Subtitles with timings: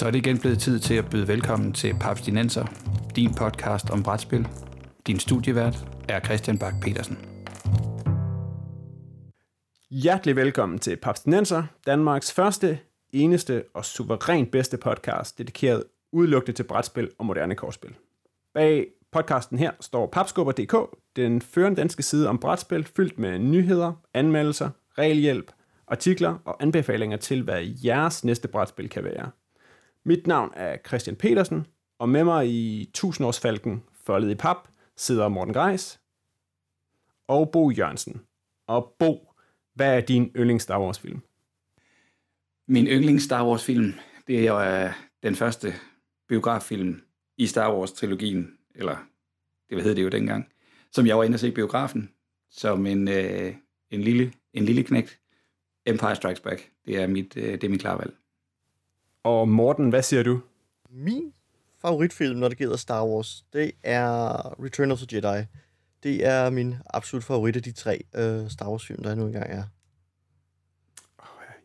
[0.00, 2.66] Så er det igen blevet tid til at byde velkommen til Papstinenser,
[3.16, 4.48] din podcast om brætspil.
[5.06, 7.18] Din studievært er Christian Bak petersen
[9.90, 12.78] Hjertelig velkommen til Papstinenser, Danmarks første,
[13.12, 17.94] eneste og suverænt bedste podcast, dedikeret udelukkende til brætspil og moderne kortspil.
[18.54, 20.74] Bag podcasten her står papskubber.dk,
[21.16, 25.52] den førende danske side om brætspil, fyldt med nyheder, anmeldelser, regelhjælp,
[25.88, 29.30] artikler og anbefalinger til, hvad jeres næste brætspil kan være.
[30.10, 31.66] Mit navn er Christian Petersen,
[31.98, 36.00] og med mig i tusindårsfalken foldet i pap sidder Morten Greis
[37.28, 38.20] og Bo Jørgensen.
[38.66, 39.32] Og Bo,
[39.74, 41.20] hvad er din yndlings Star Wars film?
[42.68, 43.92] Min yndlings Star Wars film,
[44.26, 44.92] det er jo øh,
[45.22, 45.72] den første
[46.28, 47.02] biograffilm
[47.36, 48.96] i Star Wars trilogien, eller
[49.68, 50.48] det hed det jo dengang,
[50.92, 52.10] som jeg var inde og se i biografen,
[52.50, 53.54] som en, øh,
[53.90, 55.20] en, lille, en lille knægt.
[55.86, 58.19] Empire Strikes Back, det er mit, øh, det er mit klare valg.
[59.22, 60.40] Og Morten, hvad siger du?
[60.90, 61.32] Min
[61.82, 65.46] favoritfilm, når det gælder Star Wars, det er Return of the Jedi.
[66.02, 69.62] Det er min absolut favorit af de tre uh, Star Wars-film, der nu engang er.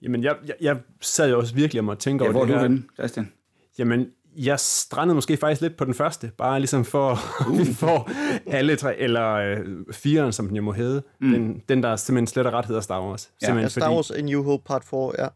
[0.02, 2.54] Jamen, jeg, jeg, jeg sad jo også virkelig om at tænke ja, over hvor det
[2.54, 2.68] er her.
[2.68, 3.32] du henne, Christian?
[3.80, 7.60] Jamen, jeg strandede måske faktisk lidt på den første, bare ligesom for, uh.
[7.60, 8.10] vi får
[8.48, 11.32] alle tre, eller øh, firen, som den jo må hedde, mm.
[11.32, 13.32] den, den der simpelthen slet og ret hedder Star Wars.
[13.42, 15.28] Ja, Ja, Star Wars A New Hope Part 4, ja.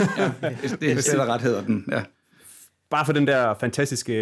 [0.00, 0.32] Ja,
[0.62, 2.02] det, det er ret hedder den, ja.
[2.90, 4.12] Bare for den der fantastiske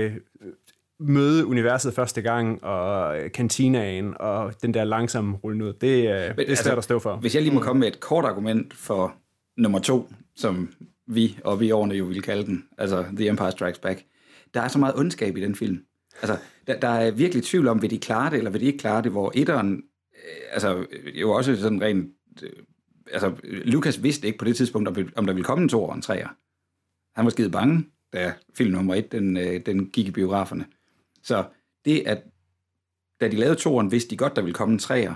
[0.40, 0.52] øh,
[1.00, 6.04] møde universet første gang, og øh, kantinaen, og den der langsomme rullen ud, det, øh,
[6.04, 7.16] det er svært altså, at stå for.
[7.16, 9.14] Hvis jeg lige må komme med et kort argument for
[9.56, 10.68] nummer to, som
[11.06, 14.04] vi og vi årene jo ville kalde den, altså The Empire Strikes Back,
[14.54, 15.80] der er så meget ondskab i den film.
[16.22, 18.78] Altså, der, der er virkelig tvivl om, vil de klare det, eller vil de ikke
[18.78, 19.82] klare det, hvor etteren,
[20.14, 22.06] øh, altså jo også sådan rent,
[22.42, 22.50] øh,
[23.12, 26.02] altså Lucas vidste ikke på det tidspunkt, om, der ville komme en to og en
[26.02, 26.28] treer.
[27.14, 30.66] Han var skide bange, da film nummer et, den, øh, den gik i biograferne.
[31.22, 31.44] Så
[31.84, 32.22] det, at
[33.20, 35.14] da de lavede toeren, vidste de godt, der ville komme en træer,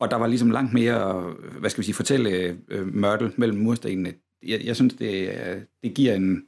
[0.00, 1.22] og der var ligesom langt mere,
[1.58, 4.14] hvad skal vi sige, fortælle øh, mørtel mellem murstenene.
[4.42, 6.46] Jeg, jeg synes, det, øh, det giver en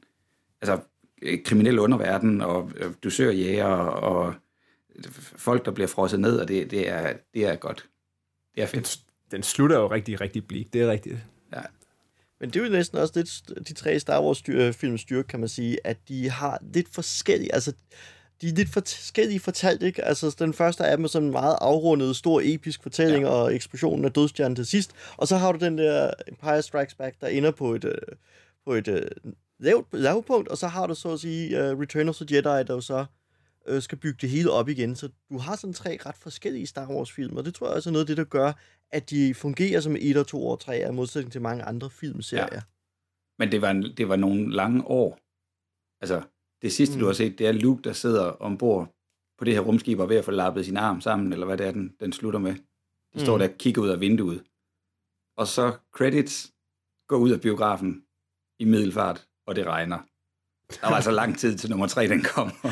[0.61, 0.79] altså,
[1.21, 4.33] øh, kriminel underverden, og øh, dusørjæger, og
[5.35, 7.89] folk, der bliver frosset ned, og det, det, er, det er godt.
[8.55, 8.99] Det er fedt.
[9.33, 10.73] Den, slutter jo rigtig, rigtig blik.
[10.73, 11.17] Det er rigtigt.
[11.53, 11.61] Ja.
[12.39, 15.77] Men det er jo næsten også lidt de tre Star Wars-film styrke, kan man sige,
[15.83, 17.73] at de har lidt forskellige, altså
[18.41, 20.03] de er lidt forskellige fortalt, ikke?
[20.03, 23.29] Altså, den første af dem er sådan en meget afrundet, stor, episk fortælling, ja.
[23.29, 24.91] og eksplosionen af dødstjernen til sidst.
[25.17, 27.91] Og så har du den der Empire Strikes Back, der ender på et, uh,
[28.65, 32.15] på et uh, lavt, lavpunkt, og så har du så at sige uh, Return of
[32.15, 33.05] the Jedi, der jo så
[33.71, 34.95] uh, skal bygge det hele op igen.
[34.95, 37.91] Så du har sådan tre ret forskellige Star Wars-film, og det tror jeg også er
[37.91, 38.53] noget af det, der gør,
[38.93, 42.47] at de fungerer som et og to og tre, i modsætning til mange andre filmserier.
[42.51, 42.61] Ja.
[43.39, 45.19] Men det var, en, det var nogle lange år.
[46.01, 46.21] Altså,
[46.61, 46.99] det sidste, mm.
[46.99, 48.95] du har set, det er Luke, der sidder ombord
[49.37, 51.67] på det her rumskib og ved at få lappet sin arm sammen, eller hvad det
[51.67, 52.53] er, den, den slutter med.
[52.53, 52.59] De
[53.13, 53.19] mm.
[53.19, 54.43] står der og kigger ud af vinduet.
[55.37, 56.51] Og så credits
[57.07, 58.03] går ud af biografen
[58.59, 59.99] i middelfart, og det regner.
[60.81, 62.53] Der var altså lang tid til nummer tre, den kommer.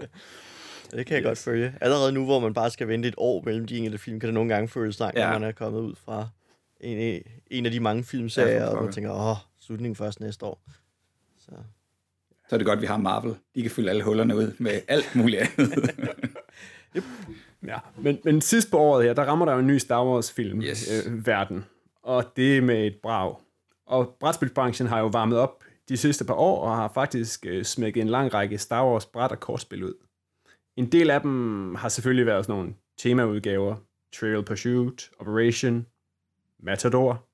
[0.90, 1.26] det kan jeg yes.
[1.26, 1.74] godt følge.
[1.80, 4.34] Allerede nu, hvor man bare skal vente et år mellem de enkelte film, kan det
[4.34, 5.30] nogle gange føles langt, ja.
[5.30, 6.28] når man er kommet ud fra
[6.80, 10.62] en, en af de mange filmserier, ja, og man tænker, åh, slutningen først næste år.
[11.38, 11.52] Så
[12.50, 13.34] så er det godt, at vi har Marvel.
[13.54, 15.90] De kan fylde alle hullerne ud med alt muligt andet.
[16.96, 17.04] yep.
[17.66, 20.62] Ja, men, men sidst på året her, der rammer der jo en ny Star Wars-film
[20.62, 21.06] yes.
[21.06, 21.64] øh, verden.
[22.02, 23.36] Og det er med et brag.
[23.86, 28.00] Og brætspilsbranchen har jo varmet op de sidste par år, og har faktisk øh, smækket
[28.00, 29.94] en lang række Star Wars bræt og kortspil ud.
[30.76, 33.76] En del af dem har selvfølgelig været sådan nogle temaudgaver.
[34.12, 35.86] Trail Pursuit, Operation,
[36.58, 37.26] Matador.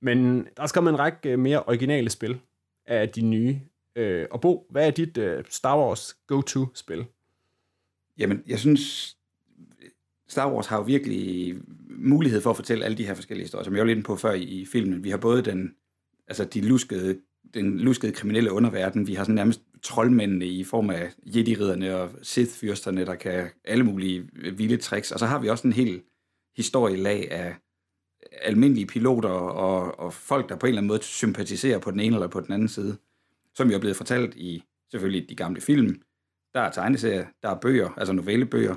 [0.00, 2.40] Men der skal en række øh, mere originale spil
[2.86, 3.60] af de nye,
[3.96, 7.04] Øh, og Bo, hvad er dit øh, Star Wars go-to-spil?
[8.18, 9.16] Jamen, jeg synes,
[10.28, 11.54] Star Wars har jo virkelig
[11.88, 14.32] mulighed for at fortælle alle de her forskellige historier, som jeg var lidt på før
[14.32, 15.04] i, i filmen.
[15.04, 15.74] Vi har både den,
[16.28, 17.18] altså de luskede,
[17.54, 23.04] den luskede kriminelle underverden, vi har sådan nærmest troldmændene i form af Jedi-ridderne og Sith-fyrsterne,
[23.04, 26.02] der kan alle mulige øh, vilde tricks, og så har vi også en hel
[26.56, 27.56] historielag af
[28.32, 32.16] almindelige piloter og, og folk, der på en eller anden måde sympatiserer på den ene
[32.16, 32.96] eller på den anden side
[33.56, 36.02] som jo er blevet fortalt i selvfølgelig de gamle film.
[36.54, 38.76] Der er tegneserier, der er bøger, altså novellebøger.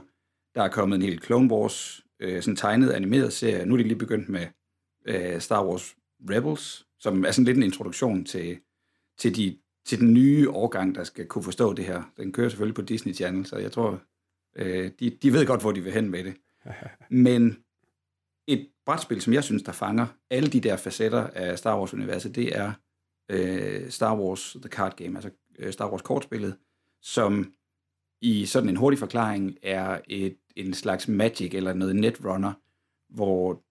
[0.56, 3.66] Der er kommet en hel Clone Wars, øh, sådan tegnet animeret serie.
[3.66, 4.48] Nu er de lige begyndt med
[5.06, 5.96] øh, Star Wars
[6.30, 8.60] Rebels, som er sådan lidt en introduktion til,
[9.18, 9.58] til, de,
[9.90, 12.04] til den nye årgang, der skal kunne forstå det her.
[12.18, 14.02] Den kører selvfølgelig på Disney Channel, så jeg tror,
[14.56, 16.36] øh, de, de ved godt, hvor de vil hen med det.
[17.26, 17.58] Men
[18.48, 22.58] et brætspil, som jeg synes, der fanger alle de der facetter af Star Wars-universet, det
[22.58, 22.74] er
[23.30, 26.56] øh, Star Wars The Card Game, altså øh, Star Wars kortspillet,
[27.02, 27.54] som
[28.22, 32.54] i sådan en hurtig forklaring er et, en slags Magic eller noget Netrunner,
[33.10, 33.64] hvor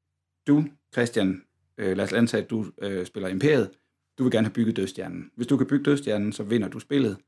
[0.47, 1.43] du, Christian,
[1.79, 3.71] øh, lad os antage, at du øh, spiller Imperiet,
[4.19, 5.31] du vil gerne have bygget dødstjernen.
[5.35, 7.19] Hvis du kan bygge dødstjernen, så vinder du spillet.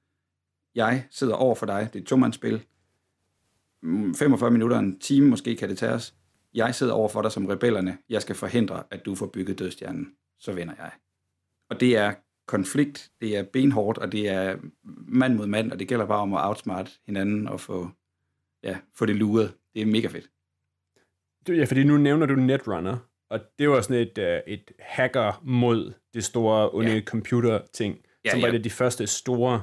[0.75, 2.63] Jeg sidder over for dig, det er et tomandsspil.
[3.83, 6.15] Mm, 45 minutter, en time måske kan det tage os.
[6.55, 7.99] Jeg sidder over for dig som rebellerne.
[8.09, 10.13] Jeg skal forhindre, at du får bygget dødstjernen.
[10.39, 10.91] Så vinder jeg.
[11.69, 12.15] Og det er
[12.47, 14.57] konflikt, det er benhårdt, og det er
[15.09, 17.91] mand mod mand, og det gælder bare om at outsmart hinanden og få,
[18.63, 19.55] ja, få det luret.
[19.75, 20.31] Det er mega fedt.
[21.49, 22.97] Ja, fordi nu nævner du Netrunner,
[23.29, 27.01] og det var sådan et, øh, et hacker mod det store onde ja.
[27.01, 28.53] computer-ting, ja, som var ja.
[28.53, 29.63] det de første store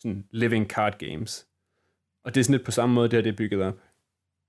[0.00, 1.46] sådan, living card games.
[2.24, 3.78] Og det er sådan lidt på samme måde, det her det er bygget op.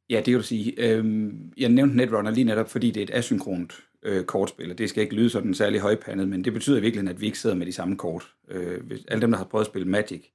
[0.09, 0.73] Ja, det kan du sige.
[0.77, 4.89] Øhm, jeg nævnte Netrunner lige netop, fordi det er et asynkront øh, kortspil, og det
[4.89, 7.65] skal ikke lyde sådan særlig højpandet, men det betyder virkelig, at vi ikke sidder med
[7.65, 8.33] de samme kort.
[8.47, 10.25] Øh, hvis, alle dem, der har prøvet at spille Magic,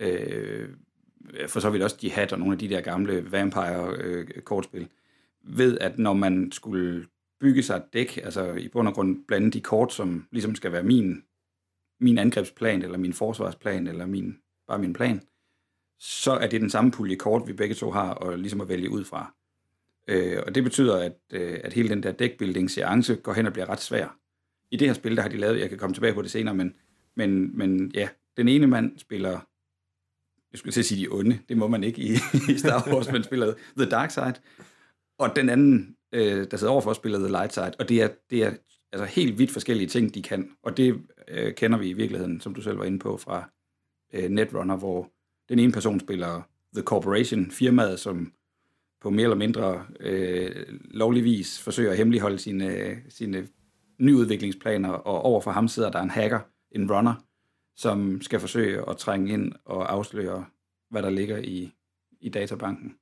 [0.00, 0.68] øh,
[1.48, 4.88] for så vidt også Jihad og nogle af de der gamle Vampire-kortspil, øh,
[5.58, 7.06] ved, at når man skulle
[7.40, 10.72] bygge sig et dæk, altså i bund og grund blande de kort, som ligesom skal
[10.72, 11.22] være min,
[12.00, 14.38] min angrebsplan, eller min forsvarsplan, eller min,
[14.68, 15.20] bare min plan,
[15.98, 18.90] så er det den samme pulje kort, vi begge to har, og ligesom at vælge
[18.90, 19.34] ud fra.
[20.08, 23.52] Øh, og det betyder, at, øh, at hele den der deckbuilding seance går hen og
[23.52, 24.18] bliver ret svær.
[24.70, 26.54] I det her spil, der har de lavet, jeg kan komme tilbage på det senere,
[26.54, 26.74] men,
[27.16, 29.30] men, men ja, den ene mand spiller,
[30.52, 32.12] jeg skulle til at sige de onde, det må man ikke i,
[32.52, 34.34] i Star Wars, men spiller The Dark Side,
[35.18, 38.44] og den anden, øh, der sidder overfor, spiller The Light Side, og det er, det
[38.44, 38.52] er
[38.92, 42.54] altså helt vidt forskellige ting, de kan, og det øh, kender vi i virkeligheden, som
[42.54, 43.50] du selv var inde på, fra
[44.12, 45.10] øh, Netrunner, hvor
[45.48, 46.42] den ene person spiller
[46.74, 48.32] The Corporation, firmaet, som
[49.00, 53.48] på mere eller mindre øh, lovlig vis forsøger at hemmeligholde sine, sine
[53.98, 56.40] nyudviklingsplaner, og overfor ham sidder der en hacker,
[56.70, 57.14] en runner,
[57.76, 60.46] som skal forsøge at trænge ind og afsløre,
[60.90, 61.72] hvad der ligger i,
[62.20, 62.94] i databanken.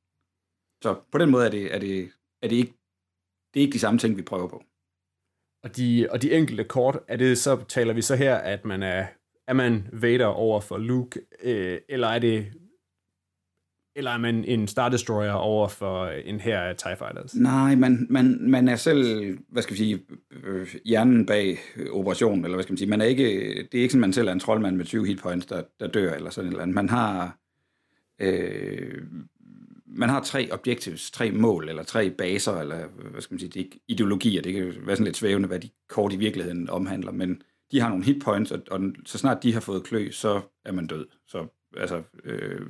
[0.82, 2.10] Så på den måde er det, er det,
[2.42, 2.74] er det, ikke,
[3.56, 4.62] det er ikke de samme ting, vi prøver på.
[5.64, 8.82] Og de, og de enkelte kort, er det så, taler vi så her, at man
[8.82, 9.06] er,
[9.48, 12.52] er man Vader over for Luke, øh, eller er det
[13.96, 17.34] eller er man en Star Destroyer over for en her af TIE Fighters?
[17.34, 20.00] Nej, man, man, man er selv, hvad skal vi sige,
[20.44, 21.58] øh, hjernen bag
[21.90, 22.90] operationen, eller hvad skal man sige.
[22.90, 23.24] Man er ikke,
[23.72, 25.86] det er ikke sådan, man selv er en troldmand med 20 hit points, der, der
[25.86, 26.74] dør, eller sådan eller andet.
[26.74, 27.38] Man har,
[28.20, 29.02] øh,
[29.96, 33.66] man har tre objectives, tre mål, eller tre baser, eller hvad skal man sige, det
[33.66, 37.42] er ideologier, det kan være sådan lidt svævende, hvad de kort i virkeligheden omhandler, men
[37.72, 40.72] de har nogle hit points, og, og så snart de har fået klø, så er
[40.72, 41.06] man død.
[41.26, 41.46] Så
[41.76, 42.66] altså, øh,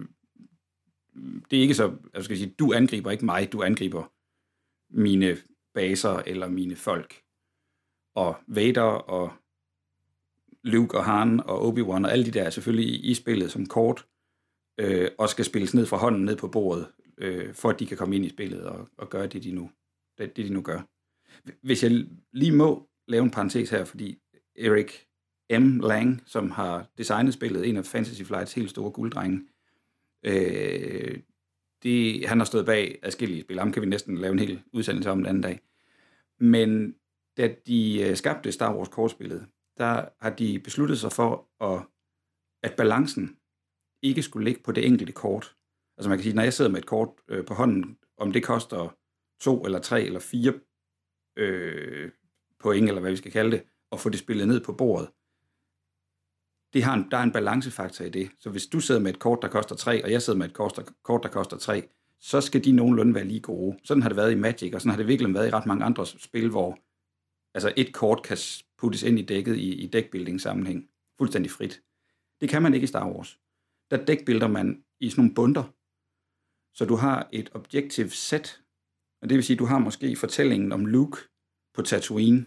[1.51, 4.13] det er ikke så, altså, jeg skal sige, du angriber ikke mig, du angriber
[4.91, 5.37] mine
[5.75, 7.15] baser eller mine folk.
[8.15, 9.33] Og Vader og
[10.63, 14.07] Luke og Han og Obi-Wan og alle de der er selvfølgelig i spillet som kort,
[14.79, 16.87] øh, og skal spilles ned fra hånden ned på bordet,
[17.19, 19.71] øh, for at de kan komme ind i spillet og, og gøre det de, nu,
[20.19, 20.81] det, det, de nu gør.
[21.63, 24.19] Hvis jeg lige må lave en parentes her, fordi
[24.59, 25.07] Erik
[25.51, 25.81] M.
[25.81, 29.47] Lang, som har designet spillet, en af Fantasy Flights helt store gulddrenge,
[30.27, 31.19] Øh,
[31.83, 33.59] det, han har stået bag adskillige spil.
[33.59, 35.61] Ham kan vi næsten lave en hel udsendelse om den anden dag.
[36.41, 36.95] Men
[37.37, 39.47] da de øh, skabte Star Wars kortspillet,
[39.79, 41.83] der har de besluttet sig for, at,
[42.63, 43.37] at balancen
[44.03, 45.56] ikke skulle ligge på det enkelte kort.
[45.97, 48.45] Altså man kan sige, når jeg sidder med et kort øh, på hånden, om det
[48.45, 48.97] koster
[49.41, 50.53] to eller tre eller fire
[51.37, 52.11] øh,
[52.59, 55.09] point, eller hvad vi skal kalde det, og få det spillet ned på bordet,
[56.73, 58.31] det har en, der er en balancefaktor i det.
[58.39, 60.55] Så hvis du sidder med et kort, der koster 3, og jeg sidder med et
[60.55, 61.89] kort, der, kort, der koster 3,
[62.21, 63.79] så skal de nogenlunde være lige gode.
[63.85, 65.85] Sådan har det været i Magic, og sådan har det virkelig været i ret mange
[65.85, 66.79] andre spil, hvor
[67.55, 68.39] altså et kort kan
[68.79, 70.89] puttes ind i dækket i, i deckbuilding sammenhæng.
[71.19, 71.83] Fuldstændig frit.
[72.41, 73.41] Det kan man ikke i Star Wars.
[73.91, 75.65] Der deckbuilder man i sådan nogle bunder.
[76.77, 78.61] Så du har et objective sæt,
[79.23, 81.19] og det vil sige, at du har måske fortællingen om Luke
[81.75, 82.47] på Tatooine,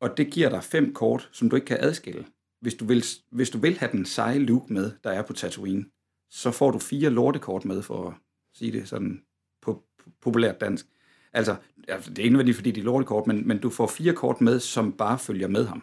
[0.00, 2.26] og det giver dig fem kort, som du ikke kan adskille
[2.62, 5.84] hvis du, vil, hvis du vil have den seje Luke med, der er på Tatooine,
[6.30, 8.14] så får du fire lortekort med, for at
[8.54, 9.22] sige det sådan
[9.62, 9.84] på
[10.20, 10.86] populært dansk.
[11.32, 11.56] Altså,
[11.88, 14.60] altså det er indvendigt, fordi de er lortekort, men, men du får fire kort med,
[14.60, 15.82] som bare følger med ham.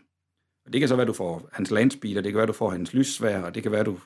[0.65, 2.53] Og det kan så være, at du får hans landspeeder, det kan være, at du
[2.53, 3.99] får hans lyssvær, og det kan være, at du,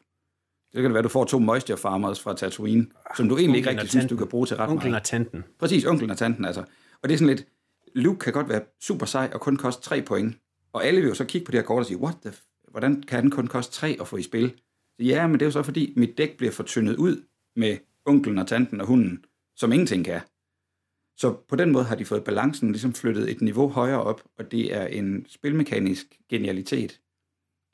[0.73, 2.87] det kan være, at du får to moisture farmers fra Tatooine,
[3.17, 5.11] som du egentlig ikke rigtig synes, du kan bruge til ret onklen meget.
[5.11, 5.43] Onklen og tanten.
[5.59, 6.63] Præcis, onklen og tanten, altså.
[7.01, 7.47] Og det er sådan lidt,
[7.95, 10.35] Luke kan godt være super sej og kun koste tre point.
[10.73, 12.33] Og alle vil jo så kigge på det her kort og sige, what the
[12.73, 14.49] hvordan kan den kun koste 3 at få i spil?
[14.99, 17.23] Så ja, men det er jo så fordi, mit dæk bliver fortyndet ud
[17.55, 19.25] med onklen og tanten og hunden,
[19.55, 20.21] som ingenting kan.
[21.17, 24.51] Så på den måde har de fået balancen ligesom flyttet et niveau højere op, og
[24.51, 27.01] det er en spilmekanisk genialitet,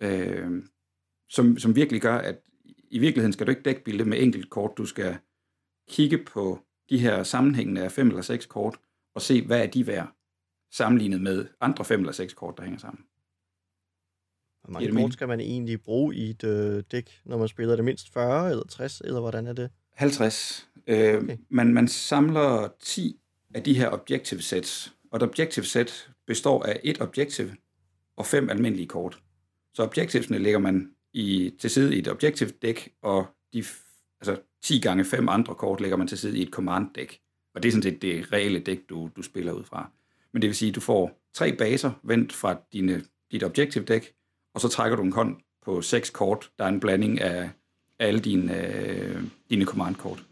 [0.01, 0.63] øh,
[1.29, 2.41] som, som virkelig gør, at
[2.91, 4.71] i virkeligheden skal du ikke dække billedet med enkelt kort.
[4.77, 5.17] Du skal
[5.89, 8.77] kigge på de her sammenhængende af fem eller seks kort,
[9.15, 10.15] og se, hvad er de værd,
[10.71, 13.03] sammenlignet med andre fem eller seks kort, der hænger sammen.
[14.63, 17.85] Hvor mange kort skal man egentlig bruge i et øh, dæk, når man spiller det
[17.85, 19.69] mindst 40 eller 60, eller hvordan er det?
[19.93, 20.69] 50.
[20.87, 21.37] Øh, okay.
[21.49, 23.19] man, man samler 10
[23.55, 27.55] af de her objective sets, og et objective set består af et objective
[28.17, 29.19] og fem almindelige kort.
[29.73, 33.63] Så objectivesne lægger man i, til side i et objective dæk, og de
[34.21, 37.19] altså 10 gange 5 andre kort lægger man til side i et command dæk.
[37.55, 39.91] Og det er sådan set det reelle dæk, du, du spiller ud fra.
[40.33, 44.13] Men det vil sige, at du får tre baser vendt fra dine, dit objective dæk,
[44.53, 47.49] og så trækker du en hånd på seks kort, der er en blanding af
[47.99, 50.25] alle dine, øh, dine command-kort.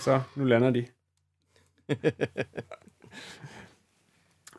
[0.00, 0.86] Så, nu lander de.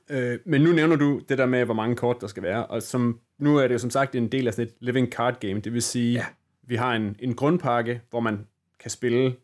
[0.09, 2.83] øh, men nu nævner du det der med, hvor mange kort der skal være, og
[2.83, 5.59] som, nu er det jo som sagt en del af sådan et living card game,
[5.59, 6.25] det vil sige, ja.
[6.63, 8.47] vi har en, en grundpakke, hvor man
[8.79, 9.35] kan spille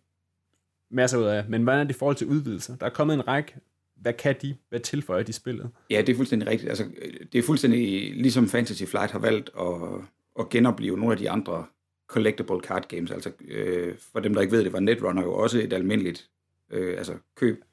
[0.91, 2.75] masser ud af, men hvordan er det i forhold til udvidelser?
[2.75, 3.55] Der er kommet en række,
[3.95, 4.55] hvad kan de?
[4.69, 5.69] Hvad tilføjer de spillet?
[5.89, 6.69] Ja, det er fuldstændig rigtigt.
[6.69, 6.85] Altså,
[7.33, 10.01] det er fuldstændig ligesom Fantasy Flight har valgt at,
[10.39, 11.65] at genopleve nogle af de andre
[12.07, 13.11] collectible card games.
[13.11, 16.29] Altså, øh, for dem, der ikke ved det, var Netrunner jo også et almindeligt
[16.71, 17.63] øh, altså køb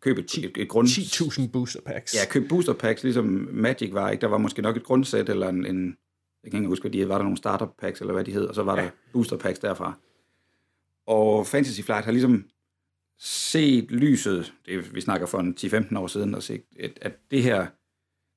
[0.00, 0.88] køb et, et, et grund...
[0.88, 2.14] 10.000 booster packs.
[2.14, 4.20] Ja, køb booster packs, ligesom Magic var, ikke?
[4.20, 5.96] Der var måske nok et grundsæt, eller en, en
[6.44, 8.32] jeg kan ikke huske, hvad de hed, var der nogle starter packs, eller hvad de
[8.32, 8.82] hed, og så var ja.
[8.82, 9.98] der booster packs derfra.
[11.06, 12.44] Og Fantasy Flight har ligesom
[13.18, 17.42] set lyset, det, vi snakker for en 10-15 år siden, og set, at, at det
[17.42, 17.66] her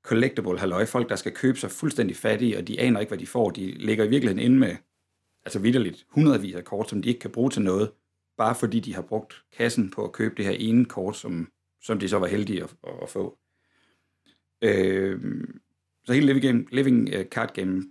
[0.03, 3.27] collectible halløj, folk der skal købe sig fuldstændig fattige, og de aner ikke, hvad de
[3.27, 4.75] får, de ligger i virkeligheden inde med,
[5.45, 7.91] altså vidderligt, hundredvis af kort, som de ikke kan bruge til noget,
[8.37, 11.99] bare fordi de har brugt kassen på at købe det her ene kort, som, som
[11.99, 13.37] de så var heldige at, at, få.
[14.61, 15.21] Øh,
[16.05, 17.83] så hele Living, game, living øh, Card Game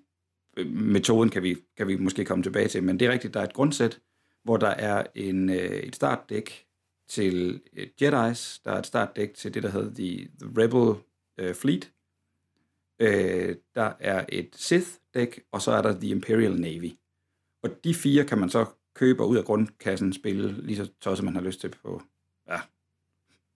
[0.57, 3.41] øh, metoden kan vi, kan vi måske komme tilbage til, men det er rigtigt, der
[3.41, 4.01] er et grundsæt,
[4.45, 6.67] hvor der er en, øh, et startdæk
[7.09, 11.03] til Jedi's, der er et startdæk til det, der hedder The, The Rebel
[11.43, 11.93] uh, Fleet,
[13.01, 16.93] øh, der er et Sith-dæk, og så er der The Imperial Navy.
[17.63, 18.67] Og de fire kan man så
[19.01, 22.03] købe ud af grundkassen spille, lige så tosset man har lyst til på,
[22.49, 22.61] ja,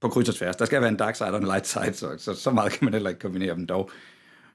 [0.00, 0.56] på kryds og tværs.
[0.56, 2.84] Der skal være en dark side og en light side, så, så, så meget kan
[2.84, 3.90] man heller ikke kombinere dem dog.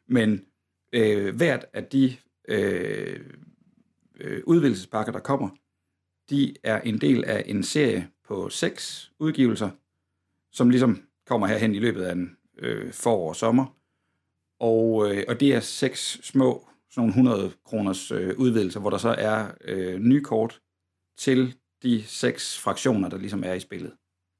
[0.07, 0.45] Men
[0.93, 2.15] øh, hvert af de
[2.47, 3.19] øh,
[4.19, 5.49] øh, udvidelsespakker, der kommer,
[6.29, 9.69] de er en del af en serie på seks udgivelser,
[10.51, 13.75] som ligesom kommer herhen i løbet af en øh, forår og sommer.
[14.59, 18.97] Og, øh, og det er seks små, sådan nogle 100 kroners øh, udvidelser, hvor der
[18.97, 20.61] så er øh, nye kort
[21.19, 23.93] til de seks fraktioner, der ligesom er i spillet.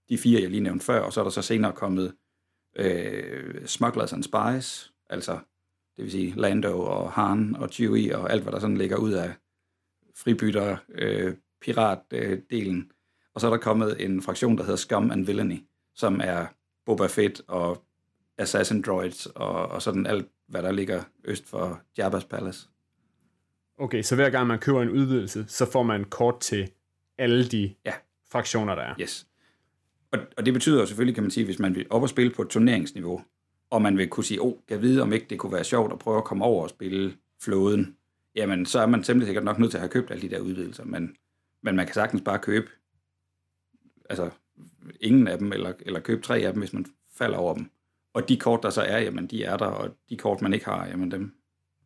[0.10, 2.16] De fire, jeg lige nævnte før, og så er der så senere kommet
[2.76, 5.40] øh, Smugglers and Spies, altså
[5.96, 9.12] det vil sige Lando og Han og Chewie og alt, hvad der sådan ligger ud
[9.12, 9.34] af
[10.16, 12.92] fribytter, øh, piratdelen.
[13.34, 15.64] Og så er der kommet en fraktion, der hedder Scum and Villainy,
[15.96, 16.46] som er
[16.86, 17.84] Boba Fett og
[18.38, 22.70] Assassin Droids og, og sådan alt, hvad der ligger øst for Jabba's Palace.
[23.80, 26.72] Okay, så hver gang man køber en udvidelse, så får man kort til
[27.18, 27.94] alle de ja.
[28.32, 28.96] fraktioner, der er.
[29.02, 29.28] Yes.
[30.12, 32.42] Og, og det betyder selvfølgelig, kan man sige, hvis man vil op og spille på
[32.42, 33.22] et turneringsniveau,
[33.70, 35.94] og man vil kunne sige, åh, oh, jeg vide, om ikke det kunne være sjovt
[35.94, 37.96] at prøve at komme over og spille flåden,
[38.36, 40.40] jamen så er man simpelthen sikkert nok nødt til at have købt alle de der
[40.40, 41.16] udvidelser, men,
[41.62, 42.70] men man kan sagtens bare købe
[44.10, 44.30] altså
[45.02, 47.70] ingen af dem, eller, eller købe tre af dem, hvis man falder over dem.
[48.14, 50.66] Og de kort, der så er, jamen de er der, og de kort, man ikke
[50.66, 51.36] har, jamen dem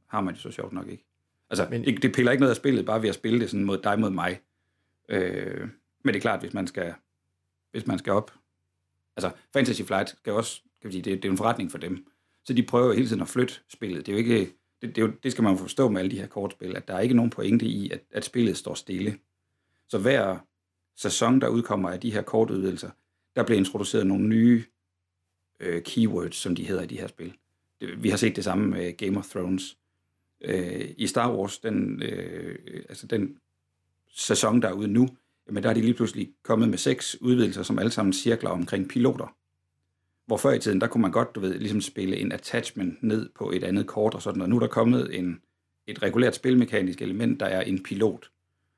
[0.08, 1.06] har man jo så sjovt nok ikke.
[1.53, 3.65] Altså, men, det, det piller ikke noget af spillet, bare ved at spille det sådan
[3.65, 4.39] mod dig mod mig.
[5.10, 5.67] Øh,
[6.03, 6.93] men det er klart, hvis man skal,
[7.72, 8.33] hvis man skal op.
[9.17, 12.07] Altså, Fantasy Flight skal også, kan vi sige, det, det er en forretning for dem.
[12.45, 14.05] Så de prøver hele tiden at flytte spillet.
[14.05, 14.39] Det er jo ikke,
[14.81, 16.93] det, det, er jo, det skal man forstå med alle de her kortspil, at der
[16.93, 19.17] er ikke nogen pointe i, at, at spillet står stille.
[19.89, 20.38] Så hver
[20.98, 22.89] sæson, der udkommer af de her kortudvidelser,
[23.36, 24.63] der bliver introduceret nogle nye
[25.60, 27.33] øh, keywords, som de hedder i de her spil.
[27.81, 29.77] Det, vi har set det samme med Game of Thrones.
[30.44, 32.56] Øh, I Star Wars, den, øh,
[32.90, 33.38] altså den
[34.10, 35.08] sæson, der er ude nu,
[35.48, 38.90] jamen der er de lige pludselig kommet med seks udvidelser, som alle sammen cirkler omkring
[38.90, 39.36] piloter.
[40.26, 43.30] Hvor før i tiden, der kunne man godt, du ved, ligesom spille en attachment ned
[43.36, 44.50] på et andet kort og sådan, noget.
[44.50, 45.42] nu er der kommet en,
[45.88, 48.30] et regulært spilmekanisk element, der er en pilot.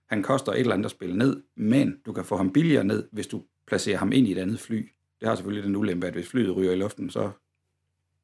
[0.05, 3.07] Han koster et eller andet at spille ned, men du kan få ham billigere ned,
[3.11, 4.89] hvis du placerer ham ind i et andet fly.
[5.19, 7.31] Det har selvfølgelig den ulempe, at hvis flyet ryger i luften, så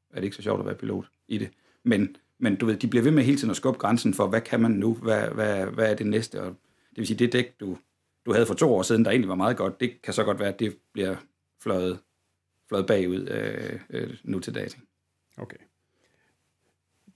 [0.10, 1.50] er det ikke så sjovt at være pilot i det.
[1.84, 4.42] Men, men du ved, de bliver ved med hele tiden at skubbe grænsen for, hvad
[4.42, 4.94] kan man nu?
[4.94, 6.42] Hvad, hvad, hvad er det næste?
[6.42, 6.48] Og
[6.90, 7.78] det vil sige, det dæk, du
[8.26, 10.40] du havde for to år siden, der egentlig var meget godt, det kan så godt
[10.40, 11.16] være, at det bliver
[11.64, 12.00] fløjet,
[12.70, 14.80] fløjet bagud øh, øh, nu til dato.
[15.38, 15.58] Okay.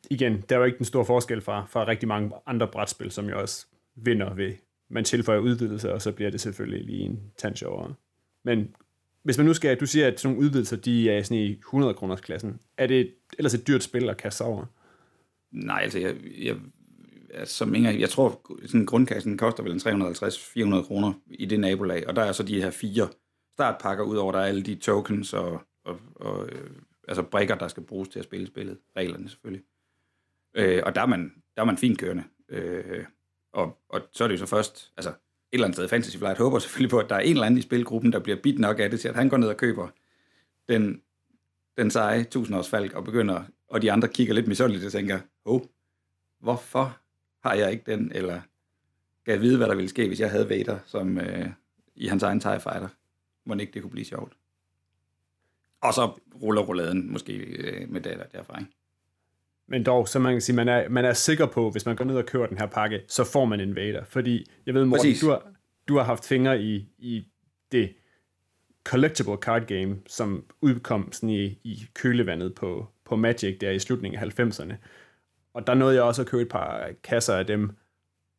[0.10, 3.28] Igen, der er jo ikke den store forskel fra, fra rigtig mange andre brætspil, som
[3.28, 3.66] jeg også
[3.96, 4.54] vinder ved.
[4.90, 7.94] Man tilføjer udvidelser, og så bliver det selvfølgelig lige en tand sjovere.
[8.44, 8.76] Men
[9.24, 11.94] hvis man nu skal, du siger, at sådan nogle udvidelser, de er sådan i 100
[11.94, 12.60] kroners klassen.
[12.78, 14.66] Er det ellers et dyrt spil at kaste over?
[15.56, 16.58] Nej, altså jeg, jeg,
[17.34, 19.80] altså, som Inger, jeg tror, sådan grundkassen koster vel en
[20.80, 23.08] 350-400 kroner i det nabolag, og der er så de her fire
[23.54, 26.70] startpakker, udover der er alle de tokens og, og, og øh,
[27.08, 29.64] altså brikker, der skal bruges til at spille spillet, reglerne selvfølgelig.
[30.54, 32.24] Øh, og der er man, der er man fint kørende.
[32.50, 33.06] Øh,
[33.54, 35.16] og, og så er det jo så først, altså et
[35.54, 37.62] eller andet sted, Fantasy Flight håber selvfølgelig på, at der er en eller anden i
[37.62, 39.88] spilgruppen, der bliver bit nok af det til, at han går ned og køber
[40.70, 41.02] den,
[41.78, 45.62] den seje tusindårsfalk og begynder, og de andre kigger lidt misundeligt og tænker, oh,
[46.40, 46.98] hvorfor
[47.44, 48.42] har jeg ikke den, eller
[49.26, 51.50] kan jeg vide, hvad der ville ske, hvis jeg havde Vader som øh,
[51.96, 52.88] i hans egen TIE Fighter.
[53.46, 54.34] Må ikke det kunne blive sjovt.
[55.82, 58.72] Og så ruller rolladen måske øh, med data derfra, ikke?
[59.68, 62.06] Men dog, så man kan sige, man er, man er sikker på, hvis man går
[62.06, 64.04] ned og køber den her pakke, så får man en Vader.
[64.04, 65.54] Fordi, jeg ved, Morten, du har,
[65.88, 67.28] du har haft fingre i, i
[67.72, 67.96] det
[68.86, 74.24] collectible card game, som udkom sådan i, i kølevandet på, på Magic der i slutningen
[74.24, 74.74] af 90'erne.
[75.54, 77.72] Og der nåede jeg også at købe et par kasser af dem,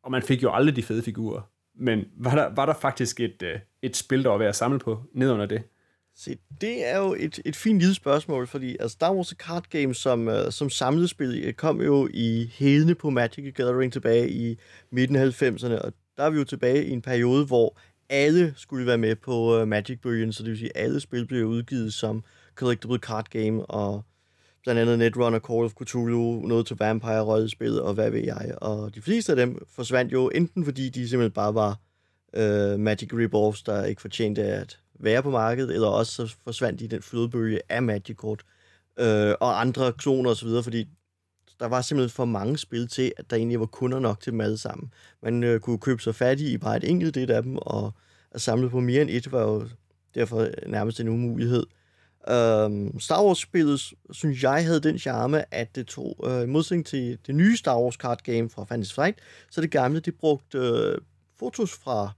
[0.02, 1.40] og man fik jo aldrig de fede figurer.
[1.74, 4.78] Men var der, var der faktisk et, øh, et spil, der var værd at samle
[4.78, 5.62] på ned under det?
[6.18, 9.94] Se, det er jo et, et fint lille spørgsmål, fordi altså, Star Wars Card Game
[9.94, 14.58] som, uh, som samlespil øh, kom jo i hedene på Magic Gathering tilbage i
[14.90, 18.86] midten af 90'erne, og der er vi jo tilbage i en periode, hvor alle skulle
[18.86, 22.24] være med på uh, Magic-bølgen, så det vil sige, at alle spil blev udgivet som
[22.54, 24.04] Collectible Card Game, og
[24.62, 28.54] blandt andet Netrunner, Call of Cthulhu, noget til Vampire Rollespil og hvad ved jeg.
[28.60, 31.80] Og de fleste af dem forsvandt jo enten fordi de simpelthen bare var
[32.38, 36.84] uh, Magic Rip-Offs, der ikke fortjente at være på markedet, eller også så forsvandt de
[36.84, 38.42] i den flodbølge af Magic-kort
[38.98, 40.88] øh, og andre kloner osv., fordi
[41.60, 44.40] der var simpelthen for mange spil til, at der egentlig var kunder nok til dem
[44.40, 44.92] alle sammen.
[45.22, 47.92] Man øh, kunne købe sig fat i bare et enkelt et af dem, og
[48.30, 49.68] at samle på mere end et var jo
[50.14, 51.66] derfor nærmest en umulighed.
[52.28, 57.18] Øhm, Star Wars-spillet, synes jeg, havde den charme, at det tog, øh, i modsætning til
[57.26, 59.18] det nye Star Wars card game fra Fantasy Flight,
[59.50, 60.98] så det gamle, det brugte øh,
[61.38, 62.10] fotos fra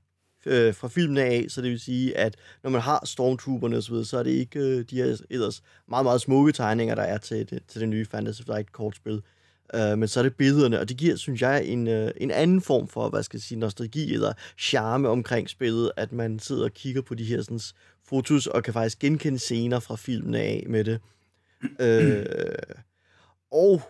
[0.46, 4.18] øh, fra filmene af, så det vil sige, at når man har stormtrooperne osv., så
[4.18, 7.62] er det ikke øh, de her ellers meget, meget smukke tegninger, der er til det,
[7.68, 9.22] til det nye Fantasy Flight kortspil.
[9.74, 12.61] Øh, men så er det billederne, og det giver, synes jeg, en, øh, en anden
[12.61, 16.72] form for, hvad skal jeg sige, nostalgi eller charme omkring spillet, at man sidder og
[16.72, 17.61] kigger på de her sådan,
[18.09, 21.01] fotos, og kan faktisk genkende scener fra filmene af med det.
[21.81, 22.24] Øh,
[23.51, 23.83] og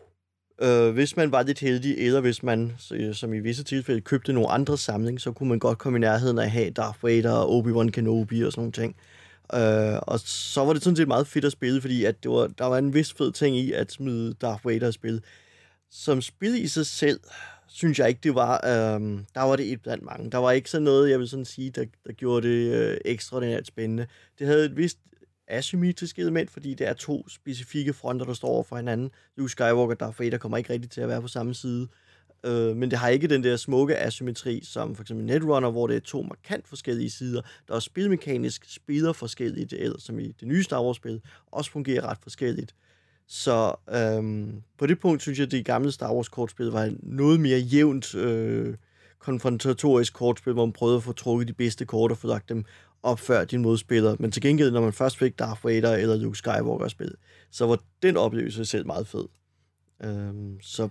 [0.63, 4.33] Øh, hvis man var lidt heldig, eller hvis man, øh, som i visse tilfælde, købte
[4.33, 7.33] nogle andre samling, så kunne man godt komme i nærheden af at have Darth Vader
[7.33, 8.97] og Obi-Wan Kenobi og sådan nogle ting.
[9.55, 12.47] Øh, og så var det sådan set meget fedt at spille, fordi at det var,
[12.47, 15.23] der var en vis fed ting i at smide Darth Vader i spil.
[15.91, 17.21] Som spil i sig selv,
[17.69, 19.01] synes jeg ikke, det var, øh,
[19.35, 20.31] der var det et blandt mange.
[20.31, 23.67] Der var ikke sådan noget, jeg vil sådan sige, der, der gjorde det øh, ekstraordinært
[23.67, 24.07] spændende.
[24.39, 24.99] Det havde et vist
[25.49, 29.11] asymmetriske element, fordi det er to specifikke fronter, der står over for hinanden.
[29.37, 31.89] Luke Skywalker og Darth Vader kommer ikke rigtig til at være på samme side.
[32.45, 35.97] Øh, men det har ikke den der smukke asymmetri, som for eksempel Netrunner, hvor det
[35.97, 40.63] er to markant forskellige sider, der er spilmekanisk spiller forskelligt, eller som i det nye
[40.63, 41.21] Star Wars-spil,
[41.53, 42.75] også fungerer ret forskelligt.
[43.29, 47.59] Så øhm, på det punkt synes jeg, at det gamle Star Wars-kortspil var noget mere
[47.59, 48.75] jævnt øh,
[49.19, 52.65] konfrontatorisk kortspil, hvor man prøvede at få trukket de bedste kort og få lagt dem
[53.03, 54.17] opfør din modspiller.
[54.19, 57.15] Men til gengæld, når man først fik Darth Vader eller Luke Skywalker spil,
[57.51, 59.25] så var den oplevelse selv meget fed.
[60.05, 60.89] Øhm, så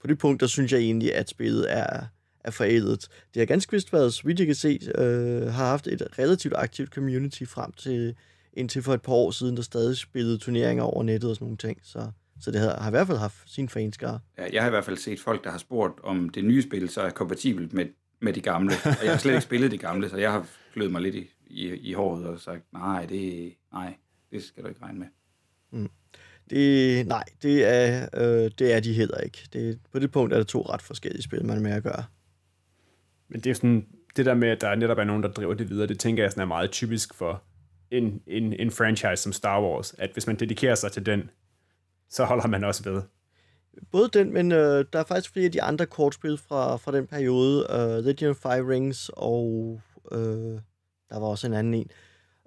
[0.00, 2.06] på det punkt, der synes jeg egentlig, at spillet er,
[2.44, 3.08] er forældet.
[3.34, 6.54] Det har ganske vist været, så vidt jeg kan se, øh, har haft et relativt
[6.56, 8.14] aktivt community frem til
[8.52, 11.56] indtil for et par år siden, der stadig spillede turneringer over nettet og sådan nogle
[11.56, 11.78] ting.
[11.82, 14.18] Så, så det har, har i hvert fald haft sin fanskare.
[14.38, 16.88] Ja, jeg har i hvert fald set folk, der har spurgt, om det nye spil
[16.88, 17.86] så er kompatibelt med,
[18.20, 18.72] med de gamle.
[18.84, 21.30] Og jeg har slet ikke spillet de gamle, så jeg har kløet mig lidt i,
[21.46, 23.94] i, i håret og sagt, nej, det, nej,
[24.30, 25.06] det skal du ikke regne med.
[25.70, 25.90] Mm.
[26.50, 29.48] Det, nej, det er, øh, det er de heller ikke.
[29.52, 32.04] Det, på det punkt er der to ret forskellige spil, man er med at gøre.
[33.28, 35.70] Men det er sådan, det der med, at der netop er nogen, der driver det
[35.70, 37.42] videre, det tænker jeg sådan er meget typisk for
[37.90, 41.30] en, en, en franchise som Star Wars, at hvis man dedikerer sig til den,
[42.10, 43.02] så holder man også ved.
[43.90, 47.06] Både den, men øh, der er faktisk flere af de andre kortspil fra, fra den
[47.06, 49.80] periode, uh, Legend of Five Rings og
[50.12, 50.60] Øh,
[51.10, 51.90] der var også en anden en.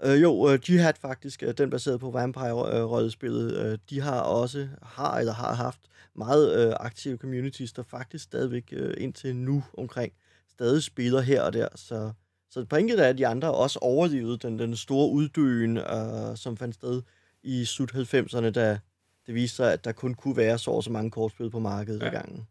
[0.04, 5.18] Øh, jo, øh, Jihad faktisk, øh, den baseret på Vampire-rollespillet, øh, de har også, har
[5.18, 5.80] eller har haft
[6.16, 10.14] meget øh, aktive communities, der faktisk stadigvæk øh, indtil nu omkring
[10.52, 12.12] stadig spiller her og der, så
[12.50, 16.76] Så på enkelt er de andre også overlevet den, den store uddøen, øh, som fandt
[16.76, 17.02] sted
[17.44, 18.80] i slut 90'erne, da
[19.28, 22.02] det viste sig, at der kun kunne være så og så mange kortspil på markedet
[22.02, 22.08] ja.
[22.08, 22.48] i gangen.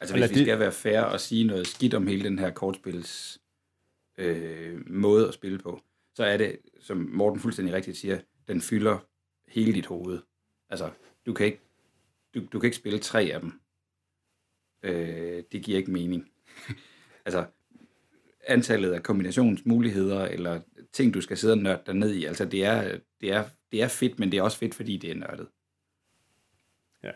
[0.00, 3.40] Altså hvis vi skal være fair og sige noget skidt om hele den her kortspils
[4.18, 5.80] øh, måde at spille på,
[6.14, 8.98] så er det, som Morten fuldstændig rigtigt siger, den fylder
[9.48, 10.20] hele dit hoved.
[10.68, 10.90] Altså,
[11.26, 11.60] du kan ikke,
[12.34, 13.60] du, du kan ikke spille tre af dem.
[14.82, 16.30] Øh, det giver ikke mening.
[17.26, 17.46] altså,
[18.46, 20.60] antallet af kombinationsmuligheder, eller
[20.92, 23.82] ting, du skal sidde og nørde dig ned i, altså det er, det, er, det
[23.82, 25.48] er fedt, men det er også fedt, fordi det er nørdet.
[27.02, 27.10] Ja.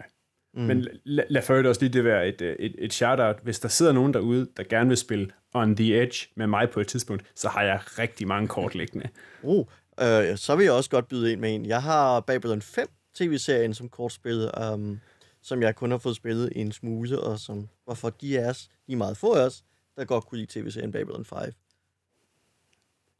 [0.55, 0.61] Mm.
[0.63, 3.41] Men lad, lad for også lige det være et, et, et shout-out.
[3.43, 6.81] Hvis der sidder nogen derude, der gerne vil spille On The Edge med mig på
[6.81, 9.09] et tidspunkt, så har jeg rigtig mange kort liggende.
[9.43, 9.67] Uh,
[10.01, 11.67] øh, så vil jeg også godt byde ind med en.
[11.67, 15.01] Jeg har Babylon 5 tv-serien som kortspil, um,
[15.43, 18.71] som jeg kun har fået spillet en smule, og som var for de af os,
[18.87, 19.65] de er meget få af os,
[19.97, 21.39] der godt kunne lide tv-serien Babylon 5.